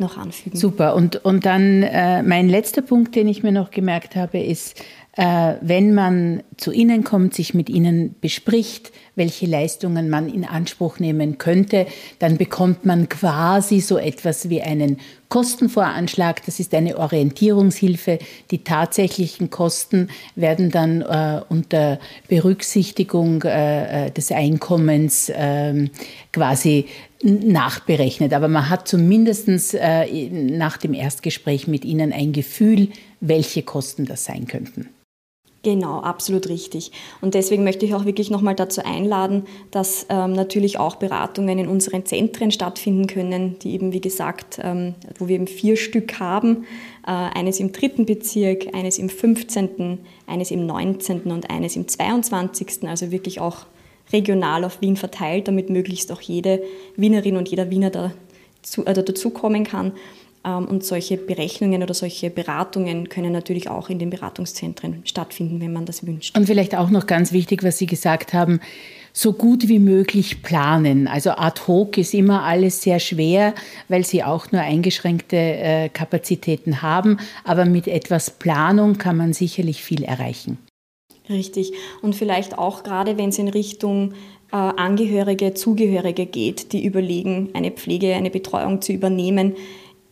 noch 0.00 0.16
anfügen. 0.16 0.56
Super. 0.56 0.94
Und, 0.94 1.24
und 1.24 1.46
dann 1.46 1.82
äh, 1.82 2.22
mein 2.22 2.48
letzter 2.48 2.82
Punkt, 2.82 3.14
den 3.14 3.28
ich 3.28 3.42
mir 3.42 3.52
noch 3.52 3.70
gemerkt 3.70 4.16
habe, 4.16 4.40
ist, 4.40 4.82
äh, 5.16 5.54
wenn 5.60 5.92
man 5.92 6.42
zu 6.56 6.72
Ihnen 6.72 7.02
kommt, 7.02 7.34
sich 7.34 7.52
mit 7.52 7.68
Ihnen 7.68 8.14
bespricht, 8.20 8.92
welche 9.16 9.46
Leistungen 9.46 10.08
man 10.08 10.32
in 10.32 10.44
Anspruch 10.44 11.00
nehmen 11.00 11.36
könnte, 11.36 11.86
dann 12.20 12.36
bekommt 12.36 12.86
man 12.86 13.08
quasi 13.08 13.80
so 13.80 13.98
etwas 13.98 14.48
wie 14.48 14.62
einen 14.62 14.98
Kostenvoranschlag. 15.28 16.44
Das 16.46 16.60
ist 16.60 16.72
eine 16.74 16.96
Orientierungshilfe. 16.96 18.18
Die 18.50 18.62
tatsächlichen 18.62 19.50
Kosten 19.50 20.08
werden 20.36 20.70
dann 20.70 21.02
äh, 21.02 21.42
unter 21.48 21.98
Berücksichtigung 22.28 23.42
äh, 23.42 24.06
äh 24.06 24.10
des 24.12 24.30
Einkommens 24.32 25.30
ähm, 25.34 25.90
quasi 26.32 26.86
nachberechnet. 27.22 28.32
Aber 28.32 28.48
man 28.48 28.70
hat 28.70 28.88
zumindest 28.88 29.74
äh, 29.74 30.30
nach 30.30 30.76
dem 30.76 30.94
Erstgespräch 30.94 31.66
mit 31.66 31.84
Ihnen 31.84 32.12
ein 32.12 32.32
Gefühl, 32.32 32.88
welche 33.20 33.62
Kosten 33.62 34.06
das 34.06 34.24
sein 34.24 34.46
könnten. 34.46 34.88
Genau, 35.62 36.00
absolut 36.00 36.48
richtig. 36.48 36.90
Und 37.20 37.34
deswegen 37.34 37.64
möchte 37.64 37.84
ich 37.84 37.94
auch 37.94 38.06
wirklich 38.06 38.30
nochmal 38.30 38.54
dazu 38.54 38.82
einladen, 38.82 39.44
dass 39.70 40.06
ähm, 40.08 40.32
natürlich 40.32 40.78
auch 40.78 40.96
Beratungen 40.96 41.58
in 41.58 41.68
unseren 41.68 42.06
Zentren 42.06 42.50
stattfinden 42.50 43.06
können, 43.06 43.58
die 43.58 43.74
eben, 43.74 43.92
wie 43.92 44.00
gesagt, 44.00 44.58
ähm, 44.62 44.94
wo 45.18 45.28
wir 45.28 45.34
eben 45.34 45.46
vier 45.46 45.76
Stück 45.76 46.18
haben. 46.18 46.64
Äh, 47.06 47.10
eines 47.10 47.60
im 47.60 47.72
dritten 47.72 48.06
Bezirk, 48.06 48.74
eines 48.74 48.98
im 48.98 49.10
15., 49.10 49.98
eines 50.26 50.50
im 50.50 50.64
19. 50.64 51.24
und 51.24 51.50
eines 51.50 51.76
im 51.76 51.86
22. 51.86 52.88
Also 52.88 53.10
wirklich 53.10 53.38
auch 53.38 53.66
regional 54.12 54.64
auf 54.64 54.80
Wien 54.80 54.96
verteilt, 54.96 55.48
damit 55.48 55.70
möglichst 55.70 56.12
auch 56.12 56.20
jede 56.20 56.62
Wienerin 56.96 57.36
und 57.36 57.48
jeder 57.48 57.70
Wiener 57.70 57.90
dazu, 57.90 58.84
äh, 58.86 58.94
dazukommen 58.94 59.64
kann. 59.64 59.92
Ähm, 60.44 60.66
und 60.66 60.84
solche 60.84 61.16
Berechnungen 61.16 61.82
oder 61.82 61.94
solche 61.94 62.30
Beratungen 62.30 63.08
können 63.08 63.32
natürlich 63.32 63.68
auch 63.68 63.90
in 63.90 63.98
den 63.98 64.10
Beratungszentren 64.10 65.02
stattfinden, 65.04 65.60
wenn 65.60 65.72
man 65.72 65.84
das 65.84 66.06
wünscht. 66.06 66.36
Und 66.36 66.46
vielleicht 66.46 66.74
auch 66.74 66.90
noch 66.90 67.06
ganz 67.06 67.32
wichtig, 67.32 67.62
was 67.62 67.78
Sie 67.78 67.86
gesagt 67.86 68.32
haben, 68.32 68.60
so 69.12 69.32
gut 69.32 69.68
wie 69.68 69.80
möglich 69.80 70.42
planen. 70.42 71.08
Also 71.08 71.32
ad 71.32 71.62
hoc 71.66 71.98
ist 71.98 72.14
immer 72.14 72.44
alles 72.44 72.80
sehr 72.82 73.00
schwer, 73.00 73.54
weil 73.88 74.04
Sie 74.04 74.22
auch 74.22 74.52
nur 74.52 74.62
eingeschränkte 74.62 75.36
äh, 75.36 75.88
Kapazitäten 75.88 76.80
haben. 76.80 77.18
Aber 77.44 77.64
mit 77.64 77.86
etwas 77.88 78.30
Planung 78.30 78.98
kann 78.98 79.16
man 79.16 79.32
sicherlich 79.32 79.82
viel 79.82 80.04
erreichen. 80.04 80.58
Richtig. 81.30 81.72
Und 82.02 82.14
vielleicht 82.14 82.58
auch 82.58 82.82
gerade, 82.82 83.16
wenn 83.16 83.28
es 83.28 83.38
in 83.38 83.48
Richtung 83.48 84.12
äh, 84.52 84.56
Angehörige, 84.56 85.54
Zugehörige 85.54 86.26
geht, 86.26 86.72
die 86.72 86.84
überlegen, 86.84 87.50
eine 87.54 87.70
Pflege, 87.70 88.14
eine 88.14 88.30
Betreuung 88.30 88.82
zu 88.82 88.92
übernehmen, 88.92 89.54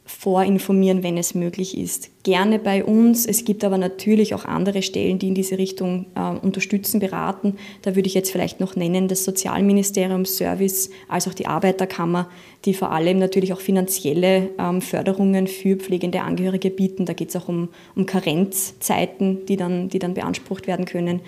vorinformieren, 0.08 1.02
wenn 1.02 1.18
es 1.18 1.34
möglich 1.34 1.76
ist. 1.76 2.10
Gerne 2.22 2.58
bei 2.58 2.82
uns. 2.82 3.26
Es 3.26 3.44
gibt 3.44 3.62
aber 3.62 3.76
natürlich 3.76 4.34
auch 4.34 4.46
andere 4.46 4.82
Stellen, 4.82 5.18
die 5.18 5.28
in 5.28 5.34
diese 5.34 5.58
Richtung 5.58 6.06
äh, 6.14 6.30
unterstützen, 6.44 6.98
beraten. 6.98 7.56
Da 7.82 7.94
würde 7.94 8.08
ich 8.08 8.14
jetzt 8.14 8.30
vielleicht 8.30 8.58
noch 8.58 8.74
nennen 8.74 9.06
das 9.06 9.24
Sozialministerium 9.24 10.24
Service, 10.24 10.90
als 11.08 11.28
auch 11.28 11.34
die 11.34 11.46
Arbeiterkammer, 11.46 12.28
die 12.64 12.72
vor 12.72 12.90
allem 12.90 13.18
natürlich 13.18 13.52
auch 13.52 13.60
finanzielle 13.60 14.50
ähm, 14.58 14.80
Förderungen 14.80 15.46
für 15.46 15.76
pflegende 15.76 16.22
Angehörige 16.22 16.70
bieten. 16.70 17.04
Da 17.04 17.12
geht 17.12 17.28
es 17.28 17.36
auch 17.36 17.48
um, 17.48 17.68
um 17.94 18.06
Karenzzeiten, 18.06 19.44
die 19.46 19.56
dann, 19.56 19.90
die 19.90 19.98
dann 19.98 20.14
beansprucht 20.14 20.66
werden 20.66 20.86
können. 20.86 21.20